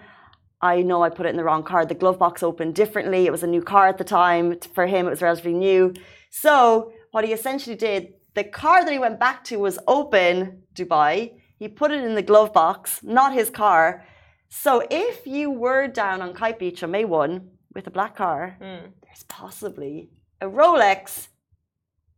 I 0.63 0.83
know 0.83 1.03
I 1.03 1.09
put 1.09 1.27
it 1.27 1.31
in 1.31 1.37
the 1.37 1.43
wrong 1.43 1.65
car. 1.65 1.85
The 1.85 1.95
glove 1.95 2.19
box 2.19 2.43
opened 2.43 2.75
differently. 2.75 3.27
It 3.27 3.33
was 3.33 3.43
a 3.43 3.49
new 3.49 3.63
car 3.63 3.89
at 3.89 3.99
the 3.99 4.05
time. 4.05 4.61
For 4.75 4.87
him, 4.87 5.07
it 5.07 5.11
was 5.11 5.23
relatively 5.23 5.55
new. 5.55 5.95
So, 6.31 6.93
what 7.11 7.25
he 7.25 7.33
essentially 7.33 7.75
did, 7.75 8.13
the 8.35 8.45
car 8.45 8.85
that 8.85 8.93
he 8.93 8.99
went 8.99 9.19
back 9.19 9.43
to 9.45 9.57
was 9.59 9.79
open, 9.89 10.63
Dubai. 10.75 11.33
He 11.59 11.67
put 11.67 11.91
it 11.91 12.05
in 12.05 12.15
the 12.15 12.23
glove 12.23 12.53
box, 12.53 13.03
not 13.03 13.33
his 13.33 13.51
car. 13.51 14.05
So, 14.49 14.87
if 14.91 15.27
you 15.27 15.51
were 15.51 15.89
down 15.89 16.21
on 16.21 16.35
Kite 16.35 16.59
Beach 16.59 16.83
on 16.83 16.91
May 16.91 17.07
1 17.07 17.49
with 17.75 17.87
a 17.87 17.91
black 17.91 18.15
car, 18.15 18.57
hmm. 18.61 18.91
there's 19.03 19.25
possibly 19.29 20.11
a 20.43 20.47
Rolex 20.47 21.29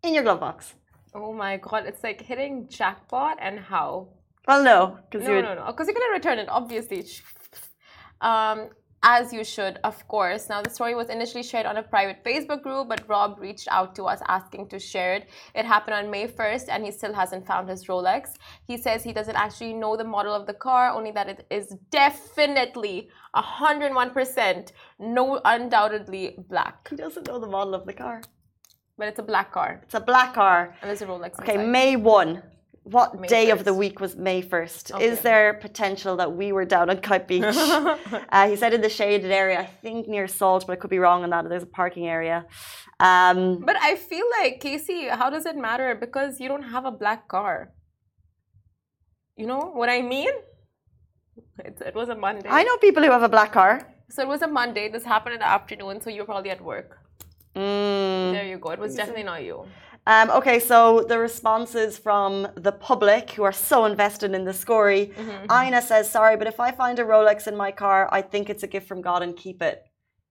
in 0.02 0.14
your 0.14 0.24
glove 0.24 0.40
box. 0.40 0.74
Oh 1.14 1.32
my 1.32 1.58
god, 1.58 1.86
it's 1.86 2.02
like 2.02 2.20
hitting 2.20 2.68
jackpot 2.68 3.38
and 3.40 3.58
how? 3.58 4.08
Well, 4.48 4.64
no, 4.64 4.98
because 5.10 5.26
No, 5.26 5.40
no, 5.40 5.54
no. 5.54 5.66
Because 5.66 5.86
you're 5.86 5.94
gonna 5.94 6.12
return 6.12 6.38
it, 6.38 6.48
obviously. 6.48 7.06
Um, 8.20 8.70
as 9.02 9.32
you 9.32 9.44
should, 9.44 9.78
of 9.82 10.06
course. 10.06 10.48
Now, 10.48 10.62
the 10.62 10.70
story 10.70 10.94
was 10.94 11.08
initially 11.08 11.42
shared 11.42 11.66
on 11.66 11.76
a 11.76 11.82
private 11.82 12.22
Facebook 12.24 12.62
group, 12.62 12.88
but 12.88 13.06
Rob 13.08 13.38
reached 13.40 13.66
out 13.70 13.96
to 13.96 14.04
us 14.04 14.20
asking 14.28 14.68
to 14.68 14.78
share 14.78 15.14
it. 15.14 15.28
It 15.54 15.64
happened 15.64 15.94
on 15.94 16.10
May 16.10 16.28
1st, 16.28 16.66
and 16.68 16.84
he 16.84 16.92
still 16.92 17.12
hasn't 17.12 17.46
found 17.46 17.68
his 17.68 17.86
Rolex. 17.86 18.34
He 18.64 18.76
says 18.76 19.02
he 19.02 19.12
doesn't 19.12 19.34
actually 19.34 19.74
know 19.74 19.96
the 19.96 20.04
model 20.04 20.32
of 20.32 20.46
the 20.46 20.54
car, 20.54 20.90
only 20.90 21.10
that 21.12 21.28
it 21.28 21.46
is 21.50 21.74
definitely 21.90 23.10
101%, 23.34 24.72
no, 25.00 25.40
undoubtedly 25.44 26.36
black. 26.48 26.86
he 26.88 26.96
doesn't 26.96 27.26
know 27.26 27.40
the 27.40 27.46
model 27.48 27.74
of 27.74 27.86
the 27.86 27.92
car. 27.92 28.22
But 28.98 29.08
it's 29.08 29.18
a 29.18 29.22
black 29.22 29.52
car, 29.52 29.80
It's 29.84 29.94
a 29.94 30.00
black 30.00 30.34
car. 30.34 30.74
and 30.80 30.88
there's 30.88 31.02
a 31.02 31.06
Rolex. 31.06 31.38
Okay, 31.40 31.54
inside. 31.54 31.68
May 31.68 31.96
1. 31.96 32.42
What 32.84 33.20
May 33.20 33.28
day 33.28 33.50
of 33.50 33.62
the 33.64 33.72
week 33.72 34.00
was 34.00 34.16
May 34.16 34.42
1st? 34.42 34.92
Okay. 34.94 35.04
Is 35.04 35.20
there 35.20 35.54
potential 35.54 36.16
that 36.16 36.32
we 36.32 36.50
were 36.50 36.64
down 36.64 36.90
on 36.90 36.98
Kite 36.98 37.28
Beach? 37.28 37.44
uh, 38.36 38.48
he 38.48 38.56
said 38.56 38.74
in 38.74 38.80
the 38.80 38.88
shaded 38.88 39.30
area, 39.30 39.60
I 39.60 39.66
think 39.66 40.08
near 40.08 40.26
Salt, 40.26 40.66
but 40.66 40.72
I 40.72 40.76
could 40.76 40.90
be 40.90 40.98
wrong 40.98 41.22
on 41.22 41.30
that. 41.30 41.48
There's 41.48 41.62
a 41.62 41.74
parking 41.82 42.06
area. 42.08 42.44
Um, 42.98 43.38
But 43.64 43.76
I 43.80 43.94
feel 43.96 44.26
like, 44.40 44.60
Casey, 44.60 45.06
how 45.08 45.30
does 45.30 45.46
it 45.46 45.56
matter? 45.56 45.94
Because 45.94 46.40
you 46.40 46.48
don't 46.48 46.64
have 46.74 46.84
a 46.84 46.90
black 46.90 47.28
car. 47.28 47.72
You 49.36 49.46
know 49.46 49.70
what 49.72 49.88
I 49.88 50.02
mean? 50.02 50.34
It, 51.64 51.80
it 51.86 51.94
was 51.94 52.08
a 52.08 52.16
Monday. 52.16 52.48
I 52.48 52.64
know 52.64 52.76
people 52.78 53.02
who 53.04 53.10
have 53.12 53.22
a 53.22 53.28
black 53.28 53.52
car. 53.52 53.72
So 54.10 54.22
it 54.22 54.28
was 54.28 54.42
a 54.42 54.48
Monday. 54.48 54.88
This 54.88 55.04
happened 55.04 55.34
in 55.34 55.40
the 55.40 55.48
afternoon, 55.48 56.00
so 56.02 56.10
you're 56.10 56.26
probably 56.26 56.50
at 56.50 56.60
work. 56.60 56.98
Mm. 57.54 58.32
There 58.32 58.46
you 58.46 58.58
go. 58.58 58.70
It 58.70 58.78
was 58.78 58.94
definitely 58.94 59.24
not 59.24 59.42
you. 59.44 59.66
Um, 60.06 60.30
okay, 60.30 60.58
so 60.58 61.04
the 61.08 61.18
responses 61.18 61.96
from 61.96 62.48
the 62.56 62.72
public 62.72 63.30
who 63.32 63.44
are 63.44 63.52
so 63.52 63.84
invested 63.84 64.34
in 64.34 64.44
the 64.44 64.52
story. 64.52 65.12
Aina 65.50 65.80
says, 65.80 66.10
Sorry, 66.10 66.36
but 66.36 66.48
if 66.48 66.58
I 66.58 66.72
find 66.72 66.98
a 66.98 67.04
Rolex 67.04 67.46
in 67.46 67.56
my 67.56 67.70
car, 67.70 68.08
I 68.10 68.20
think 68.22 68.50
it's 68.50 68.64
a 68.64 68.66
gift 68.66 68.88
from 68.88 69.00
God 69.00 69.22
and 69.22 69.36
keep 69.36 69.62
it. 69.62 69.84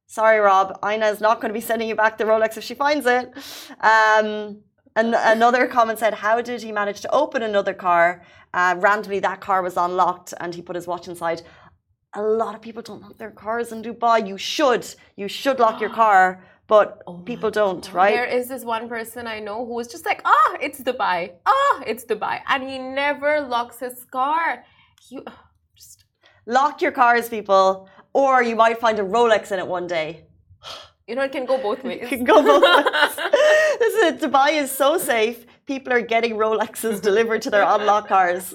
Sorry, 0.08 0.40
Rob. 0.40 0.78
Aina 0.84 1.08
is 1.08 1.22
not 1.22 1.40
going 1.40 1.54
to 1.54 1.54
be 1.54 1.62
sending 1.62 1.88
you 1.88 1.96
back 1.96 2.18
the 2.18 2.26
Rolex 2.26 2.58
if 2.58 2.66
she 2.66 2.74
finds 2.74 3.06
it. 3.06 3.32
Um, 3.80 4.60
and 4.98 5.16
another 5.16 5.68
comment 5.68 6.00
said, 6.00 6.16
How 6.16 6.42
did 6.42 6.62
he 6.62 6.74
manage 6.74 7.00
to 7.02 7.12
open 7.12 7.42
another 7.44 7.74
car? 7.74 8.24
Uh, 8.54 8.76
randomly, 8.78 9.20
that 9.20 9.40
car 9.40 9.62
was 9.62 9.78
unlocked 9.78 10.34
and 10.42 10.54
he 10.54 10.62
put 10.62 10.76
his 10.76 10.86
watch 10.86 11.08
inside. 11.08 11.44
A 12.14 12.22
lot 12.22 12.56
of 12.56 12.62
people 12.62 12.82
don't 12.82 13.02
lock 13.02 13.18
their 13.18 13.32
cars 13.32 13.72
in 13.72 13.82
Dubai. 13.84 14.28
You 14.28 14.38
should. 14.38 14.86
You 15.16 15.30
should 15.30 15.60
lock 15.60 15.80
your 15.80 15.90
car, 16.04 16.44
but 16.72 17.04
people 17.26 17.52
don't, 17.52 17.92
right? 17.92 18.16
There 18.16 18.32
is 18.38 18.48
this 18.48 18.64
one 18.64 18.88
person 18.88 19.28
I 19.28 19.40
know 19.42 19.66
who 19.66 19.78
is 19.82 19.88
just 19.90 20.06
like, 20.06 20.22
ah, 20.24 20.52
it's 20.62 20.80
Dubai. 20.80 21.34
Ah, 21.46 21.84
it's 21.86 22.06
Dubai. 22.06 22.40
And 22.48 22.64
he 22.64 22.80
never 22.80 23.42
locks 23.42 23.80
his 23.80 24.06
car. 24.06 24.64
You 25.10 25.26
just, 25.76 26.06
Lock 26.46 26.82
your 26.82 26.94
cars, 26.94 27.28
people, 27.28 27.90
or 28.14 28.42
you 28.42 28.56
might 28.56 28.80
find 28.80 28.98
a 29.00 29.04
Rolex 29.04 29.52
in 29.52 29.60
it 29.60 29.68
one 29.68 29.86
day. 29.86 30.24
you 31.10 31.16
know, 31.16 31.24
it 31.24 31.34
can 31.34 31.46
go 31.46 31.58
both 31.62 31.84
ways. 31.84 32.00
It 32.06 32.08
can 32.08 32.24
go 32.24 32.42
both 32.42 32.64
ways. 32.70 33.16
Listen, 33.84 34.12
Dubai 34.24 34.50
is 34.64 34.72
so 34.72 34.98
safe. 34.98 35.46
People 35.66 35.92
are 35.92 36.06
getting 36.14 36.36
Rolexes 36.36 37.02
delivered 37.10 37.42
to 37.42 37.50
their 37.50 37.66
unlocked 37.76 38.08
cars. 38.08 38.54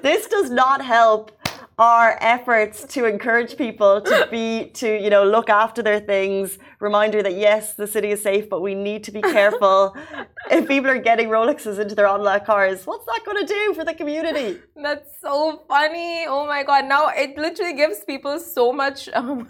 this 0.00 0.26
does 0.26 0.48
not 0.48 0.80
help 0.96 1.32
our 1.80 2.18
efforts 2.20 2.84
to 2.84 3.06
encourage 3.06 3.56
people 3.56 4.02
to 4.02 4.28
be 4.30 4.70
to 4.74 5.02
you 5.02 5.08
know 5.08 5.24
look 5.24 5.48
after 5.48 5.82
their 5.82 5.98
things. 5.98 6.58
Reminder 6.78 7.22
that 7.22 7.36
yes 7.36 7.74
the 7.74 7.86
city 7.86 8.10
is 8.10 8.22
safe 8.22 8.50
but 8.50 8.60
we 8.60 8.74
need 8.74 9.02
to 9.04 9.10
be 9.10 9.22
careful. 9.22 9.96
If 10.50 10.66
people 10.66 10.90
are 10.90 10.98
getting 10.98 11.28
rolexes 11.28 11.78
into 11.78 11.94
their 11.94 12.06
unlocked 12.06 12.46
cars 12.46 12.86
what's 12.86 13.06
that 13.06 13.20
going 13.24 13.46
to 13.46 13.54
do 13.54 13.74
for 13.74 13.84
the 13.84 13.94
community? 13.94 14.60
That's 14.76 15.10
so 15.20 15.62
funny. 15.68 16.26
Oh 16.28 16.46
my 16.46 16.62
god. 16.64 16.84
Now 16.84 17.08
it 17.08 17.38
literally 17.38 17.74
gives 17.74 18.04
people 18.04 18.38
so 18.38 18.72
much 18.72 19.08
um, 19.14 19.48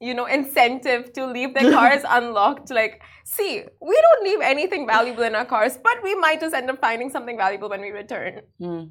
you 0.00 0.12
know 0.12 0.26
incentive 0.26 1.14
to 1.14 1.26
leave 1.26 1.54
their 1.54 1.72
cars 1.78 2.02
unlocked. 2.06 2.70
Like 2.70 3.00
see 3.24 3.64
we 3.80 3.96
don't 4.06 4.22
leave 4.28 4.40
anything 4.42 4.86
valuable 4.86 5.22
in 5.22 5.34
our 5.34 5.46
cars 5.46 5.78
but 5.82 5.96
we 6.02 6.14
might 6.14 6.40
just 6.40 6.54
end 6.54 6.68
up 6.68 6.78
finding 6.80 7.08
something 7.08 7.38
valuable 7.38 7.70
when 7.70 7.80
we 7.80 7.90
return. 7.90 8.42
Mm. 8.60 8.90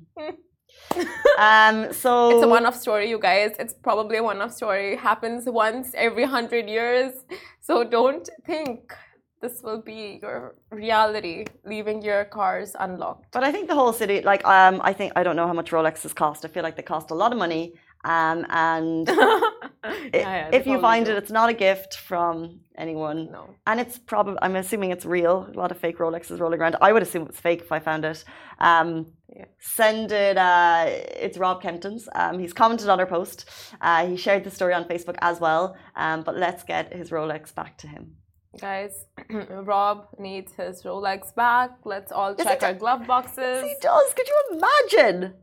Um, 1.37 1.91
so 1.93 2.29
it's 2.35 2.43
a 2.43 2.47
one-off 2.47 2.75
story, 2.75 3.09
you 3.09 3.19
guys. 3.19 3.51
It's 3.59 3.73
probably 3.73 4.17
a 4.17 4.23
one-off 4.23 4.53
story. 4.53 4.95
Happens 4.95 5.45
once 5.45 5.91
every 5.95 6.25
hundred 6.25 6.67
years. 6.69 7.13
So 7.61 7.83
don't 7.83 8.27
think 8.45 8.93
this 9.41 9.61
will 9.63 9.81
be 9.81 10.19
your 10.21 10.55
reality, 10.69 11.45
leaving 11.65 12.01
your 12.01 12.25
cars 12.25 12.75
unlocked. 12.79 13.31
But 13.31 13.43
I 13.43 13.51
think 13.51 13.67
the 13.67 13.75
whole 13.75 13.93
city, 13.93 14.21
like, 14.21 14.45
um, 14.45 14.81
I 14.83 14.93
think 14.93 15.13
I 15.15 15.23
don't 15.23 15.35
know 15.35 15.47
how 15.47 15.53
much 15.53 15.71
Rolexes 15.71 16.13
cost. 16.13 16.45
I 16.45 16.49
feel 16.49 16.63
like 16.63 16.75
they 16.75 16.83
cost 16.83 17.11
a 17.11 17.15
lot 17.15 17.31
of 17.31 17.37
money. 17.37 17.73
Um, 18.03 18.45
and 18.49 19.09
yeah, 20.13 20.49
if 20.51 20.67
you 20.67 20.79
find 20.81 21.07
it, 21.07 21.15
it's 21.15 21.31
not 21.31 21.49
a 21.49 21.53
gift 21.53 21.95
from 21.95 22.59
anyone. 22.77 23.31
No. 23.31 23.55
And 23.65 23.79
it's 23.79 23.97
probably, 23.97 24.37
I'm 24.41 24.55
assuming 24.55 24.91
it's 24.91 25.05
real. 25.05 25.49
A 25.53 25.57
lot 25.57 25.71
of 25.71 25.77
fake 25.77 25.99
Rolexes 25.99 26.39
rolling 26.39 26.59
around. 26.59 26.75
I 26.81 26.91
would 26.91 27.01
assume 27.01 27.27
it's 27.27 27.39
fake 27.39 27.61
if 27.61 27.71
I 27.71 27.79
found 27.79 28.03
it. 28.03 28.23
Um, 28.59 29.13
yeah. 29.33 29.45
Send 29.59 30.11
it, 30.11 30.37
uh, 30.37 30.85
it's 30.87 31.37
Rob 31.37 31.61
Kempton's. 31.61 32.09
Um, 32.13 32.39
he's 32.39 32.51
commented 32.51 32.89
on 32.89 32.99
our 32.99 33.05
post. 33.05 33.49
Uh, 33.79 34.05
he 34.07 34.17
shared 34.17 34.43
the 34.43 34.51
story 34.51 34.73
on 34.73 34.83
Facebook 34.85 35.17
as 35.21 35.39
well. 35.39 35.77
Um, 35.95 36.23
but 36.23 36.35
let's 36.35 36.63
get 36.63 36.93
his 36.93 37.11
Rolex 37.11 37.53
back 37.55 37.77
to 37.79 37.87
him. 37.87 38.15
Guys, 38.59 39.05
Rob 39.29 40.07
needs 40.17 40.53
his 40.53 40.81
Rolex 40.83 41.33
back. 41.35 41.71
Let's 41.85 42.11
all 42.11 42.35
check 42.35 42.63
our 42.63 42.73
glove 42.73 43.05
boxes. 43.05 43.63
He 43.63 43.75
does. 43.79 44.13
Could 44.13 44.27
you 44.27 44.57
imagine? 44.57 45.33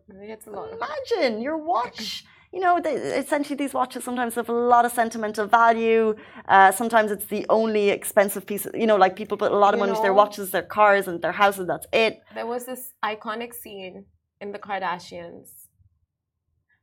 Imagine 0.73 1.41
your 1.41 1.57
watch 1.57 2.25
you 2.57 2.63
know, 2.63 2.81
they, 2.81 2.95
essentially 2.95 3.55
these 3.55 3.75
watches 3.75 4.03
sometimes 4.03 4.35
have 4.35 4.49
a 4.49 4.59
lot 4.73 4.87
of 4.87 4.93
sentimental 4.93 5.47
value. 5.47 6.15
Uh, 6.49 6.73
sometimes 6.73 7.11
it's 7.11 7.27
the 7.27 7.45
only 7.51 7.91
expensive 7.91 8.47
piece. 8.47 8.67
You 8.73 8.87
know, 8.87 8.97
like 8.97 9.15
people 9.15 9.37
put 9.37 9.53
a 9.53 9.57
lot 9.65 9.75
of 9.75 9.79
you 9.79 9.81
money 9.81 9.91
into 9.91 10.01
their 10.01 10.15
watches, 10.15 10.53
their 10.53 10.63
cars, 10.63 11.07
and 11.07 11.21
their 11.21 11.33
houses. 11.33 11.67
That's 11.67 11.87
it. 11.93 12.23
There 12.35 12.47
was 12.47 12.65
this 12.65 12.95
iconic 13.05 13.53
scene 13.53 14.07
in 14.41 14.53
the 14.53 14.59
Kardashians 14.59 15.49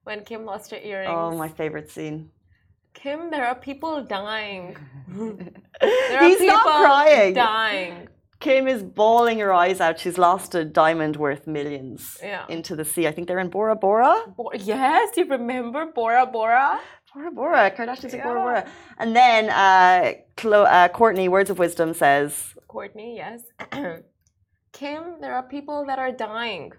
when 0.04 0.24
Kim 0.24 0.46
lost 0.46 0.70
her 0.70 0.78
earrings. 0.78 1.12
Oh, 1.12 1.36
my 1.36 1.50
favorite 1.50 1.90
scene. 1.90 2.30
Kim, 2.94 3.32
there 3.32 3.48
are 3.48 3.56
people 3.56 4.04
dying. 4.04 4.78
there 5.08 6.20
are 6.20 6.24
He's 6.24 6.38
people 6.38 6.56
not 6.56 6.86
crying. 6.86 7.34
Dying. 7.34 8.08
Kim 8.44 8.68
is 8.68 8.84
bawling 8.84 9.40
her 9.40 9.54
eyes 9.54 9.80
out. 9.80 9.98
She's 9.98 10.18
lost 10.18 10.54
a 10.54 10.66
diamond 10.66 11.16
worth 11.16 11.48
millions 11.48 12.18
yeah. 12.22 12.46
into 12.50 12.76
the 12.76 12.84
sea. 12.84 13.08
I 13.08 13.12
think 13.14 13.30
they're 13.30 13.40
in 13.40 13.50
Bora 13.50 13.74
Bora. 13.74 14.22
Bo 14.36 14.52
yes, 14.54 15.16
you 15.16 15.26
remember 15.26 15.86
Bora 15.86 16.26
Bora? 16.26 16.82
Bora 17.14 17.32
Bora. 17.32 17.72
Kardashians 17.72 18.14
yeah. 18.14 18.24
Bora 18.24 18.42
Bora. 18.42 18.72
And 18.98 19.16
then 19.16 19.50
uh, 19.50 20.12
uh, 20.50 20.90
Kourtney, 20.90 21.30
Words 21.30 21.52
of 21.52 21.58
Wisdom 21.58 21.94
says. 21.94 22.54
Kourtney, 22.68 23.16
yes. 23.16 23.44
Kim, 24.74 25.22
there 25.22 25.36
are 25.36 25.44
people 25.44 25.86
that 25.88 25.98
are 25.98 26.12
dying. 26.12 26.74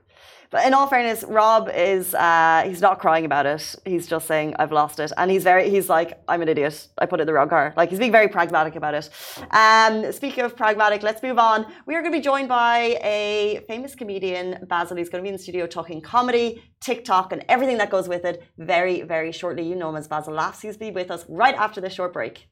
But 0.51 0.67
in 0.67 0.73
all 0.73 0.87
fairness, 0.87 1.25
Rob 1.27 1.69
is 1.75 2.15
uh, 2.15 2.63
he's 2.65 2.81
not 2.81 3.01
crying 3.01 3.25
about 3.25 3.45
it. 3.45 3.75
He's 3.85 4.07
just 4.07 4.29
saying 4.29 4.55
I've 4.59 4.71
lost 4.71 5.01
it, 5.01 5.11
and 5.17 5.29
he's 5.29 5.43
very 5.43 5.69
he's 5.69 5.89
like 5.89 6.23
I'm 6.29 6.43
an 6.43 6.49
idiot. 6.49 6.87
I 6.97 7.07
put 7.07 7.19
it 7.19 7.23
in 7.23 7.27
the 7.27 7.33
wrong 7.33 7.49
car. 7.49 7.75
Like 7.77 7.91
he's 7.91 7.99
being 7.99 8.13
very 8.13 8.29
pragmatic 8.29 8.77
about 8.77 8.95
it. 8.95 9.11
Um, 9.51 10.13
speaking 10.13 10.45
of 10.45 10.57
pragmatic, 10.57 11.03
let's 11.03 11.23
move 11.25 11.41
on. 11.41 11.67
We 11.87 11.97
are 11.97 12.03
going 12.03 12.13
to 12.13 12.19
be 12.19 12.23
joined 12.23 12.49
by 12.49 13.01
a 13.03 13.65
famous 13.67 13.97
comedian, 13.97 14.65
Basil. 14.69 14.97
He's 14.97 15.09
going 15.09 15.23
to 15.23 15.27
be 15.27 15.29
in 15.31 15.35
the 15.35 15.43
studio 15.43 15.67
talking 15.67 16.01
comedy, 16.01 16.63
TikTok, 16.81 17.33
and 17.33 17.45
everything 17.49 17.79
that 17.79 17.91
goes 17.91 18.09
with 18.09 18.25
it. 18.25 18.45
Very 18.59 19.03
very 19.03 19.33
shortly. 19.33 19.67
You 19.69 19.75
know 19.75 19.89
him 19.89 19.97
as 19.97 20.07
Basil 20.07 20.35
Laughs. 20.35 20.61
He's 20.61 20.77
be 20.77 20.93
with 20.93 21.11
us 21.11 21.25
right 21.29 21.57
after 21.57 21.81
this 21.81 21.95
short 21.95 22.13
break. 22.13 22.47